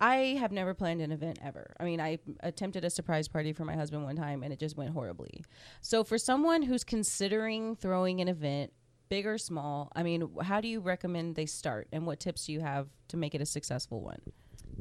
[0.00, 1.76] I have never planned an event ever.
[1.78, 4.76] I mean, I attempted a surprise party for my husband one time and it just
[4.76, 5.44] went horribly.
[5.80, 8.72] So for someone who's considering throwing an event,
[9.08, 12.52] big or small, I mean, how do you recommend they start and what tips do
[12.52, 14.20] you have to make it a successful one?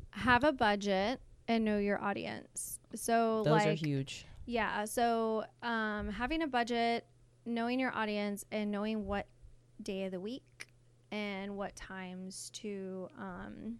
[0.09, 2.79] Have a budget and know your audience.
[2.95, 4.25] So Those like are huge.
[4.47, 4.85] Yeah.
[4.85, 7.05] So um, having a budget,
[7.45, 9.27] knowing your audience, and knowing what
[9.83, 10.70] day of the week
[11.11, 13.79] and what times to um,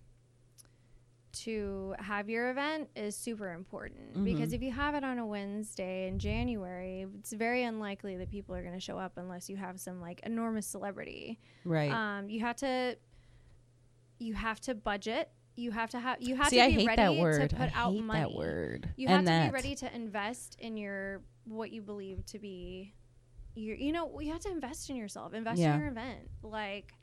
[1.34, 4.26] to have your event is super important Mhm.
[4.26, 8.54] because if you have it on a Wednesday in January, it's very unlikely that people
[8.54, 11.40] are going to show up unless you have some like enormous celebrity.
[11.64, 11.90] Right.
[11.92, 12.98] Um, you have to
[14.20, 15.32] you have to budget.
[15.56, 18.20] You have to have you have See, to be ready to put I out money.
[18.20, 18.90] that word.
[18.98, 19.48] You have and to that.
[19.52, 22.94] be ready to invest in your what you believe to be
[23.56, 25.34] your you know, you have to invest in yourself.
[25.34, 25.76] Invest Yeah.
[25.76, 26.30] in your event.
[26.44, 26.94] Like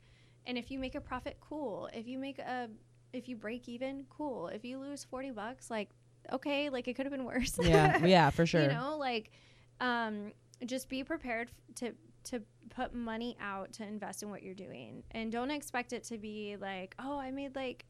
[0.49, 1.87] and if you make a profit, cool.
[1.93, 2.67] If you make a
[3.13, 4.47] if you break even, cool.
[4.47, 5.89] If you lose 40 bucks, like
[6.33, 7.57] okay, like it could have been worse.
[7.61, 8.63] yeah, yeah, for sure.
[8.63, 9.31] You know, like
[9.79, 10.31] um
[10.65, 11.93] just be prepared f- to
[12.25, 16.17] to put money out to invest in what you're doing and don't expect it to
[16.17, 17.85] be like oh i made like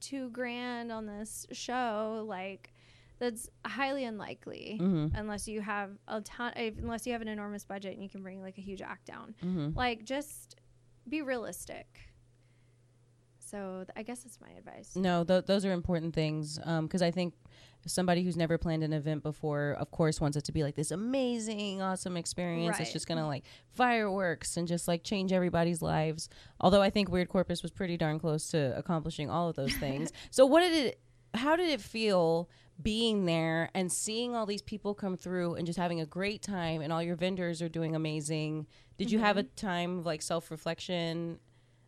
[0.00, 2.72] two grand on this show like
[3.20, 5.16] that's highly unlikely Mm-hmm.
[5.16, 8.20] unless you have a ton if, unless you have an enormous budget and you can
[8.22, 9.78] bring like a huge act down Mm-hmm.
[9.78, 10.56] like just
[11.10, 11.86] be realistic
[13.38, 17.02] so th- i guess that's my advice No, th- those are important things um, because
[17.02, 17.34] I think
[17.86, 20.90] somebody who's never planned an event before, of course, wants it to be like this
[20.90, 22.78] amazing, awesome experience.
[22.80, 26.28] It's just gonna like fireworks and just like change everybody's lives.
[26.60, 30.12] Although I think Weird Corpus was pretty darn close to accomplishing all of those things.
[30.30, 31.00] so, what did it?
[31.34, 32.48] How did it feel
[32.80, 36.80] being there and seeing all these people come through and just having a great time
[36.80, 38.66] and all your vendors are doing amazing?
[38.98, 39.54] Did you have a mm-hmm.
[39.66, 41.38] time of like self reflection?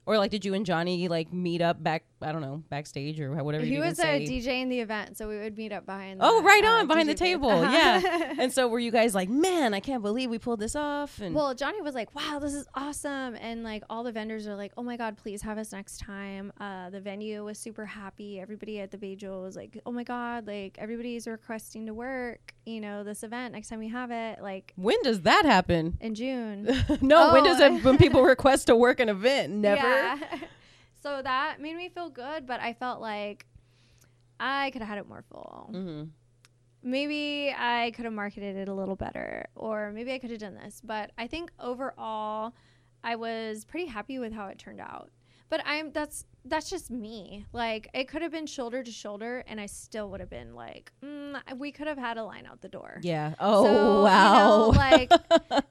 [0.06, 2.04] Or like, did you and Johnny like meet up back?
[2.22, 3.64] I don't know, backstage or whatever.
[3.64, 6.20] he was a DJ in the event, so we would meet up behind.
[6.20, 7.18] The, Oh, the, right uh, on behind the DJ booth.
[7.18, 7.50] table.
[7.50, 7.70] Uh-huh.
[7.72, 8.34] Yeah.
[8.38, 11.18] and so were you guys like, man, I can't believe we pulled this off?
[11.20, 14.54] And well, Johnny was like, "Wow, this is awesome!" And like all the vendors are
[14.56, 18.38] like, "Oh my god, please have us next time." Uh, the venue was super happy.
[18.38, 22.54] Everybody at the Bay Jewel was like, "Oh my god, like everybody's requesting to work.
[22.66, 25.96] You know, this event next time we have it, like when does that happen?
[26.00, 26.64] in June."
[27.00, 27.44] no, when Oh.
[27.44, 29.52] does it, when people request to work an event?
[29.54, 29.86] Never.
[29.86, 30.18] Yeah.
[31.02, 33.46] So that made me feel good, but I felt like
[34.38, 35.70] I could have had it more full.
[35.72, 36.04] Mm-hmm.
[36.82, 40.54] maybe I could have marketed it a little better, or maybe I could have done
[40.54, 40.80] this.
[40.82, 42.54] But I think overall,
[43.04, 45.10] I was pretty happy with how it turned out.
[45.50, 47.44] But I'm that's that's just me.
[47.52, 50.92] Like it could have been shoulder to shoulder, and I still would have been like,
[51.04, 52.98] mm, we could have had a line out the door.
[53.02, 53.34] Yeah.
[53.40, 54.66] Oh So, you know, wow.
[54.68, 55.10] like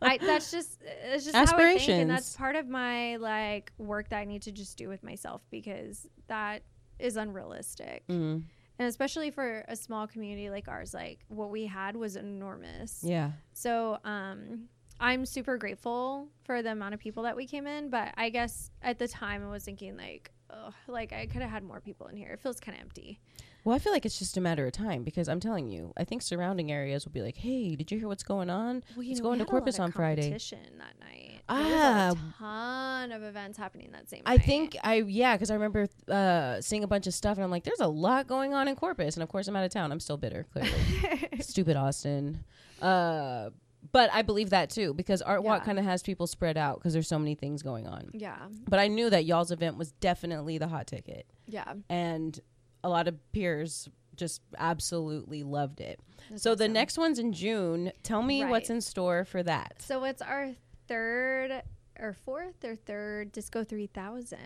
[0.01, 4.09] I that's just it's just how I think, and that's part of my like work
[4.09, 6.63] that I need to just do with myself because that
[6.99, 8.43] is unrealistic Mm,
[8.77, 13.31] and especially for a small community like ours like what we had was enormous yeah.
[13.53, 14.67] so um
[14.99, 18.71] i'm super grateful for the amount of people that we came in but i guess
[18.81, 22.07] at the time i was thinking like ugh, like i could have had more people
[22.07, 23.19] in here it feels kind of empty
[23.65, 26.05] Well, I feel like it's just a matter of time because I'm telling you, I
[26.05, 29.19] think surrounding areas will be like, "Hey, did you hear what's going on?" well, It's
[29.19, 30.21] know, going to lot Corpus on Friday.
[30.31, 32.11] competition that night Ah.
[32.13, 35.87] a ton of events happening that same I night think I yeah, because I remember
[36.07, 38.75] uh, seeing a bunch of stuff and I'm like, "There's a lot going on in
[38.77, 39.91] Corpus," and of course I'm out of town.
[39.91, 40.71] I'm still bitter, clearly.
[41.41, 42.45] Stupid Austin.
[42.81, 43.49] Uh,
[43.91, 45.65] but I believe that too because Art Walk Yeah.
[45.65, 48.09] kind of has people spread out because there's so many things going on.
[48.13, 48.37] yeah
[48.67, 52.39] But I knew that y'all's event was definitely the hot ticket, yeah and
[52.83, 55.99] a lot of peers just absolutely loved it.
[56.29, 56.73] That's so the awesome.
[56.73, 57.91] next one's in June.
[58.03, 58.75] Tell me what's Right.
[58.75, 59.81] in store for that.
[59.81, 60.51] So it's our
[60.87, 61.63] third
[61.97, 64.37] or fourth or third Disco 3000.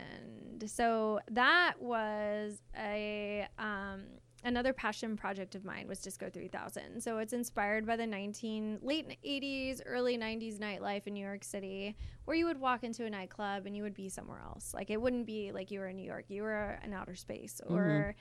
[0.68, 4.04] So that was a um,
[4.44, 7.02] another passion project of mine was Disco 3000.
[7.02, 11.96] So it's inspired by the 19 late 80s, early 90s nightlife in New York City,
[12.26, 14.74] where you would walk into a nightclub and you would be somewhere else.
[14.74, 17.62] Like it wouldn't be like you were in New York, you were in outer space.
[17.68, 18.16] Or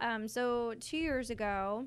[0.00, 1.86] um, so two years ago.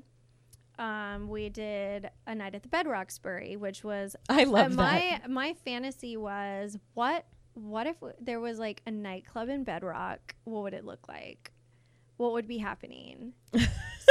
[0.78, 5.28] Um, we did a night at the Bedrocksbury, which was I love uh, that.
[5.28, 10.34] my my fantasy was what what if w- there was like a nightclub in Bedrock?
[10.44, 11.51] What would it look like?
[12.22, 13.32] What would be happening?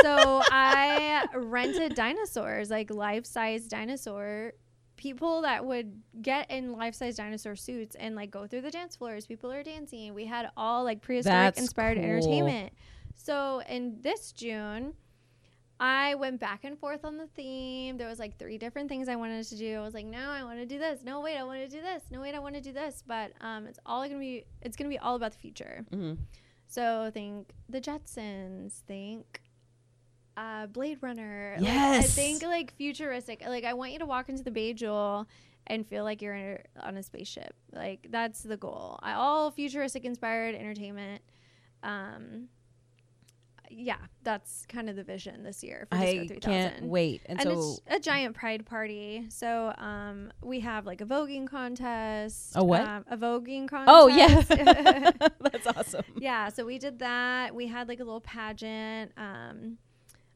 [0.02, 4.52] so I rented dinosaurs, like life size dinosaur
[4.98, 8.98] people that would get in life size dinosaur suits and like go through the dance
[8.98, 9.26] floors.
[9.26, 10.14] People are dancing.
[10.14, 12.04] We had all like prehistoric That's inspired cool.
[12.04, 12.74] entertainment.
[13.16, 14.94] So in this June,
[15.80, 17.98] I went back and forth on the theme.
[17.98, 19.78] There was like three different things I wanted to do.
[19.78, 21.00] I was like, no, I want to do this.
[21.04, 22.04] No, wait, I want to do this.
[22.12, 23.02] No, wait, I want to do this.
[23.08, 24.44] But um, it's all gonna be.
[24.62, 25.86] It's gonna be all about the future.
[25.92, 26.18] Mhm.
[26.72, 28.80] So think the Jetsons.
[28.88, 29.42] Think
[30.38, 31.58] uh, Blade Runner.
[31.60, 32.16] Like, I Yes.
[32.16, 33.44] think like futuristic.
[33.46, 35.28] Like I want you to walk into the Bay Jewel
[35.68, 37.54] and feel like you're in a, on a spaceship.
[37.74, 39.00] Like that's the goal.
[39.04, 41.22] I, all futuristic inspired entertainment.
[41.84, 42.48] Um,
[43.72, 47.22] yeah, that's kind of the vision this year for Disco I 3000 can't wait.
[47.26, 49.26] And, and so, it's a giant pride party.
[49.30, 52.54] So um, we have like a voguing contest.
[52.56, 52.82] A what?
[52.82, 53.90] Um, a voguing contest.
[53.90, 54.42] oh yeah,
[55.40, 56.06] that's awesome.
[56.18, 56.50] yeah.
[56.50, 57.56] So we did that.
[57.56, 59.78] We had like a little pageant, um,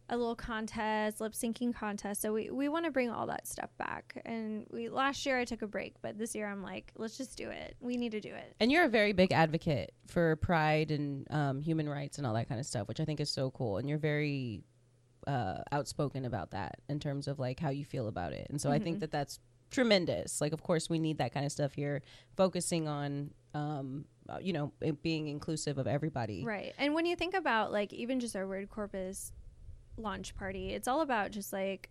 [0.09, 2.21] a little contest, lip syncing contest.
[2.21, 4.21] So we, we want to bring all that stuff back.
[4.25, 7.37] And we last year I took a break, but this year I'm like, let's just
[7.37, 7.75] do it.
[7.79, 8.55] We need to do it.
[8.59, 12.47] And you're a very big advocate for pride and um, human rights and all that
[12.47, 13.77] kind of stuff, which I think is so cool.
[13.77, 14.63] And you're very
[15.25, 18.45] uh, outspoken about that in terms of like how you feel about it.
[18.51, 18.99] And so I think Mhm.
[19.01, 19.39] that that's
[19.71, 20.39] tremendous.
[20.39, 22.03] Like, of course, we need that kind of stuff here,
[22.37, 26.43] focusing on, um, uh, you know, being inclusive of everybody.
[26.45, 26.73] Right.
[26.77, 29.31] And when you think about like even just our Weird Corpus
[29.97, 31.89] launch party, it's all about just like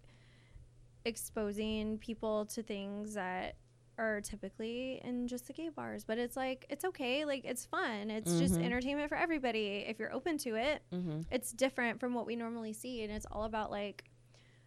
[1.05, 3.57] exposing people to things that
[3.97, 8.11] are typically in just the gay bars, but it's like it's okay, like it's fun.
[8.11, 8.65] It's just Mhm.
[8.65, 10.83] entertainment for everybody if you're open to it.
[10.93, 11.21] Mm-hmm.
[11.31, 14.05] It's different from what we normally see and it's all about like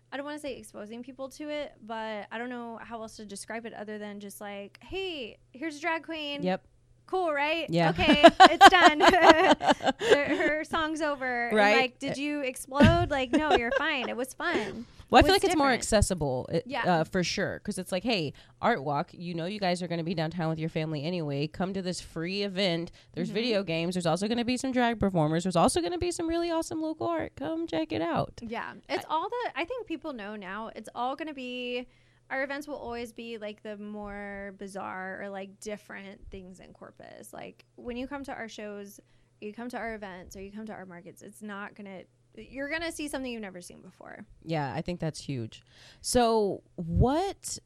[0.10, 3.18] I don't want to say exposing people to it, but I don't know how else
[3.18, 6.44] to describe it other than just like, hey, here's a drag queen.
[6.44, 6.66] Yep.
[7.08, 7.68] Cool, right?
[7.70, 7.90] Yeah.
[7.92, 9.00] Okay, it's done.
[10.00, 11.48] her, her song's over.
[11.48, 11.78] And, Right.
[11.78, 13.10] like, did you explode?
[13.10, 14.10] Like, no, you're fine.
[14.10, 14.86] It was fun.
[15.10, 16.84] Well, I feel like it's more accessible, it- Yeah.
[17.00, 17.60] uh, for sure.
[17.60, 20.50] Because it's like, hey, Art Walk, you know, you guys are going to be downtown
[20.50, 21.48] with your family anyway.
[21.48, 22.92] Come to this free event.
[23.14, 23.34] There's Mhm.
[23.36, 23.96] video games.
[23.96, 25.44] There's also going to be some drag performers.
[25.44, 27.32] There's also going to be some really awesome local art.
[27.38, 28.34] Come check it out.
[28.42, 29.52] Yeah, it's all the.
[29.56, 30.72] I think people know now.
[30.76, 31.88] It's all going to be.
[32.30, 37.34] Our events will always be like the more bizarre or like different things in Corpus.
[37.34, 39.00] Like when you come to our shows,
[39.40, 41.22] you come to our events, or you come to our markets.
[41.22, 42.02] It's not gonna.
[42.36, 44.26] You're gonna see something you've never seen before.
[44.44, 45.64] Yeah, I think that's huge.
[46.02, 47.58] So, what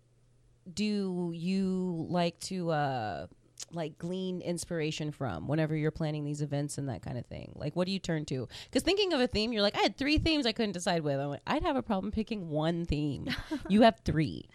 [0.72, 3.28] do you like to uh
[3.74, 7.54] like glean inspiration from whenever you're planning these events and that kind of thing?
[7.56, 8.48] Like what do you turn to?
[8.72, 11.20] Cuz thinking of a theme, you're like I had 3 themes I couldn't decide with.
[11.20, 13.28] I'm like, I'd have a problem picking one theme.
[13.70, 14.48] you have 3.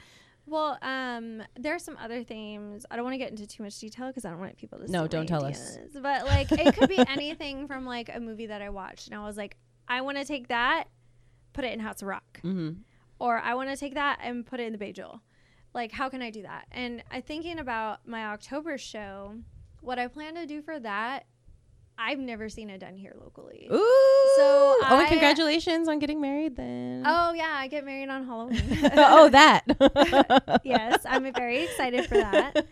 [0.48, 2.86] Well, um, there are some other themes.
[2.88, 4.88] I don't want to get into too much detail because I don't want people to.
[4.88, 5.76] No, don't tell us.
[6.00, 9.24] But like, it could be anything from like a movie that I watched, and I
[9.26, 9.56] was like,
[9.88, 10.84] I want to take that,
[11.52, 12.76] put it in House of Rock, Mhm.
[13.18, 15.20] or I want to take that and put it in the Bay Jewel.
[15.76, 16.64] Like, how can I do that?
[16.72, 19.34] And I thinking about my October show.
[19.82, 21.26] What I plan to do for that,
[21.98, 23.68] I've never seen it done here locally.
[23.70, 23.76] Ooh.
[24.36, 27.02] So oh, and I- congratulations on getting married then.
[27.06, 28.62] Oh yeah, I get married on Halloween.
[28.94, 30.60] oh, that.
[30.64, 32.66] yes, I'm very excited for that.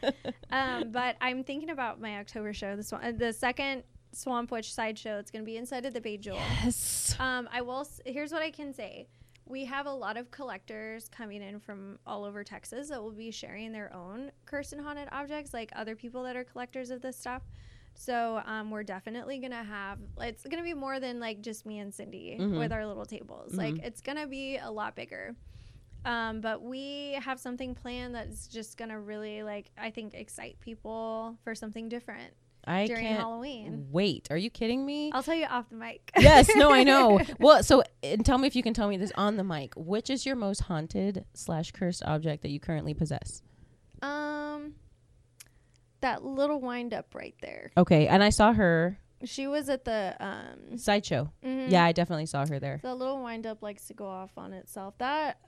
[0.51, 2.75] Um, but I'm thinking about my October show.
[2.75, 3.83] The swan, uh, the second
[4.13, 5.19] Swamp Witch sideshow.
[5.19, 6.39] It's going to be inside of the Bay Jewel.
[6.65, 7.15] Yes.
[7.19, 7.81] Um, I will.
[7.81, 9.09] s- Here's what I can say.
[9.47, 13.31] We have a lot of collectors coming in from all over Texas that will be
[13.31, 17.17] sharing their own cursed and haunted objects, like other people that are collectors of this
[17.17, 17.43] stuff.
[17.95, 19.99] So um, we're definitely gonna have.
[20.19, 22.59] It's gonna be more than like just me and Cindy Mhm.
[22.59, 23.55] with our little tables.
[23.55, 23.85] Like Mhm.
[23.85, 25.37] it's gonna be a lot bigger.
[26.05, 31.39] Um, but we have something planned that's just gonna really like I think excite people
[31.45, 32.35] for something different
[32.67, 33.89] I during can't Halloween.
[33.91, 34.29] wait.
[34.31, 35.11] Are you kidding me?
[35.12, 36.11] I'll tell you off the mic.
[36.19, 37.21] yes, no, I know.
[37.39, 39.75] Well, so and tell me if you can tell me this on the mic.
[39.77, 43.43] Which is your most haunted slash cursed object that you currently possess?
[44.03, 44.75] Um,
[46.01, 47.71] that little wind up right there.
[47.77, 50.77] Okay, and I saw her She was at the um.
[50.77, 51.31] sideshow.
[51.45, 51.71] mhm.
[51.71, 52.81] Yeah, I definitely saw her there.
[52.83, 54.95] The little wind up likes to go off on itself.
[54.99, 55.39] That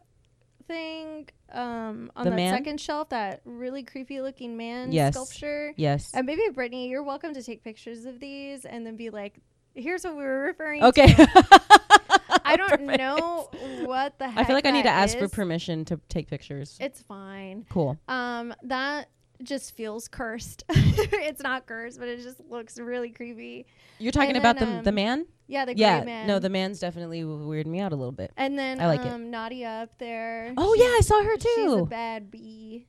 [0.66, 2.54] thing um on The that man?
[2.54, 5.14] second shelf, that really creepy looking man Yes.
[5.14, 5.72] sculpture.
[5.76, 6.10] Yes.
[6.14, 9.38] And maybe Brittany, you're welcome to take pictures of these and then be like,
[9.74, 11.06] "Here's what we were referring Okay.
[11.12, 11.32] to." Okay.
[12.44, 12.98] I don't Perfect.
[12.98, 13.48] know
[13.84, 14.38] what the heck.
[14.38, 16.76] I feel like I need to ask for permission to take pictures.
[16.80, 17.66] It's fine.
[17.70, 17.98] cool.
[18.08, 19.08] Um, that
[19.42, 20.64] just feels cursed.
[20.68, 23.66] it's not cursed, but it just looks really creepy.
[23.98, 25.26] You're talking And about then, the the um, man?
[25.48, 25.98] Yeah, the yeah.
[25.98, 26.26] gray man.
[26.26, 28.32] No, the man's definitely weirded me out a little bit.
[28.36, 29.06] and then I like it.
[29.12, 30.52] um, Nadia up there.
[30.56, 31.86] Oh She's- yeah, I saw her She's a too.
[31.86, 32.86] bad bee.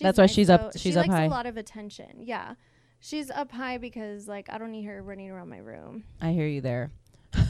[0.00, 1.24] That's why she's up- she's she up likes high.
[1.24, 2.18] a lot of attention.
[2.20, 2.54] Yeah,
[3.00, 6.04] she's up high because like I don't need her running around my room.
[6.20, 6.90] I hear you there.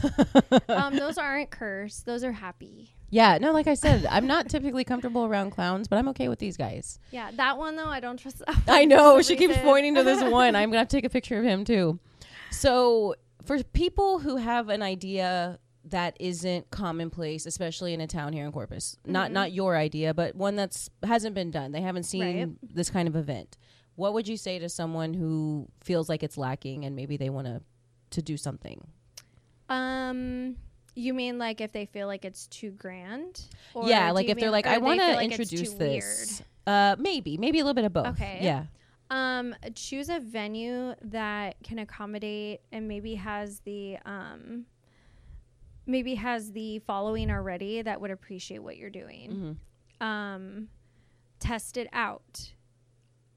[0.69, 2.05] Um, those aren't cursed.
[2.05, 2.91] Those are happy.
[3.09, 6.39] yeah, no, like I said, I'm not typically comfortable around clowns, but I'm okay with
[6.39, 6.99] these guys.
[7.11, 8.39] Yeah, that one though I don't trust.
[8.39, 9.17] That I know.
[9.21, 10.55] She some keeps pointing to this one.
[10.55, 11.99] I'm gonna have to take a picture of him too.
[12.51, 13.15] So
[13.45, 18.51] for people who have an idea that isn't commonplace, especially in a town here in
[18.53, 19.33] Corpus, not Mhm.
[19.33, 21.71] not your idea, but one that's hasn't been done.
[21.73, 22.49] They haven't seen Right.
[22.75, 23.57] this kind of event.
[23.95, 27.47] What would you say to someone who feels like it's lacking and maybe they want
[27.47, 27.61] to
[28.11, 28.87] to do something?
[29.69, 30.55] Um,
[30.95, 33.41] you mean like if they feel like it's too grand?
[33.73, 36.41] Or yeah, like if they're like, I want to like introduce this.
[36.65, 38.07] Uh, maybe, maybe a little bit of both.
[38.07, 38.39] Okay.
[38.41, 38.65] Yeah.
[39.09, 44.65] Um, choose a venue that can accommodate and maybe has the um
[45.85, 49.57] maybe has the following already that would appreciate what you're doing.
[49.99, 50.69] hmm Um
[51.39, 52.53] test it out.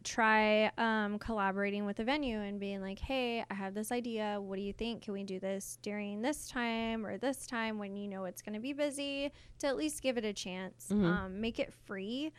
[0.04, 4.38] Try um collaborating with a venue and being like, "Hey, I have this idea.
[4.40, 5.02] What do you think?
[5.02, 8.54] Can we do this during this time or this time when you know it's going
[8.54, 10.86] to be busy?" To at least give it a chance.
[10.90, 11.04] Mhm.
[11.04, 12.32] Um make it free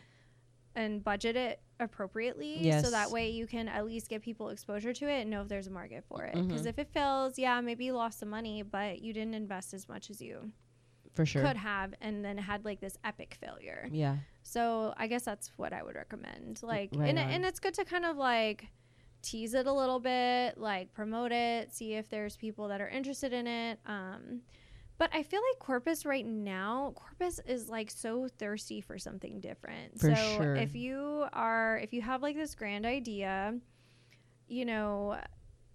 [0.78, 2.84] and budget it appropriately Yes.
[2.86, 5.48] so that way you can at least get people exposure to it and know if
[5.48, 6.68] there's a market for it because Mhm.
[6.70, 10.10] if it fails yeah maybe you lost some money but you didn't invest as much
[10.10, 10.52] as you
[11.16, 11.42] For sure.
[11.44, 14.18] could have and then had like this epic failure Yeah.
[14.44, 17.86] so i guess that's what i would recommend like right and, and it's good to
[17.86, 18.68] kind of like
[19.24, 23.34] tease it a little bit like promote it see if there's people that are interested
[23.34, 24.42] in it um
[24.98, 30.00] But I feel like Corpus right now, Corpus is like so thirsty for something different.
[30.00, 30.56] For so sure.
[30.56, 33.56] if you are if you have like this grand idea,
[34.48, 35.18] you know,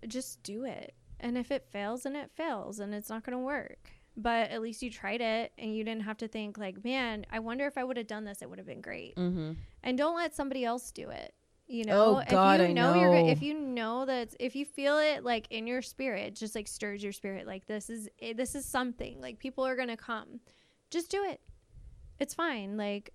[0.09, 0.95] just do it.
[1.21, 3.91] And if it fails, then it fails and it's not going to work.
[4.17, 7.39] But at least you tried it and you didn't have to think like, "Man, I
[7.39, 9.53] wonder if I would have done this, it would have been great." Mm-hmm.
[9.85, 11.33] And don't let somebody else do it.
[11.73, 14.55] You know, Oh, God, if you I know, you're go- if you know that if
[14.55, 17.89] you feel it like in your spirit, it just like stirs your spirit like this
[17.89, 19.21] is eh, this is something.
[19.23, 20.41] Like people are to come.
[20.91, 21.41] Just do it.
[22.19, 22.77] It's fine.
[22.77, 23.15] Like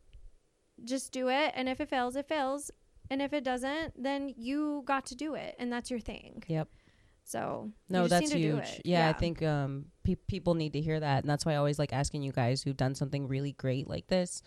[0.83, 2.71] just do it and if it fails, it fails.
[3.09, 6.43] And if it doesn't, then you got to do it and that's your thing.
[6.47, 6.67] Yep.
[7.23, 8.69] So, No, that's need to do huge.
[8.79, 8.81] it.
[8.85, 11.77] Yeah, I think um, pe- people need to hear that, and that's why I always
[11.77, 14.41] like asking you guys who've done something really great like this,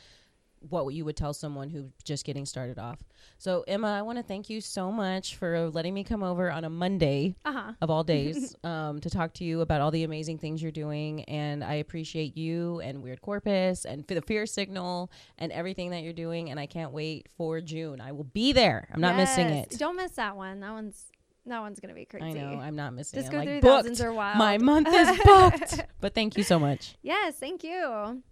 [0.68, 2.98] what you would tell someone who's just getting started off.
[3.38, 6.64] So, Emma, I want to thank you so much for letting me come over on
[6.64, 7.72] a Monday Uh-huh.
[7.80, 11.24] of all days um, to talk to you about all the amazing things you're doing,
[11.24, 16.12] and I appreciate you and Weird Corpus and the Fear Signal and everything that you're
[16.12, 18.00] doing, and I can't wait for June.
[18.00, 18.88] I will be there.
[18.92, 19.76] I'm not missing it.
[19.78, 20.60] Don't miss that one.
[20.60, 21.06] That one's
[21.46, 22.26] that one's going to be crazy.
[22.26, 23.18] I know I'm not missing.
[23.18, 23.32] Just it.
[23.32, 23.74] go I'm, through like, booked.
[23.84, 24.36] thousands or wild.
[24.36, 25.86] My month is booked.
[26.00, 26.96] but thank you so much.
[27.02, 28.22] Yes, thank you.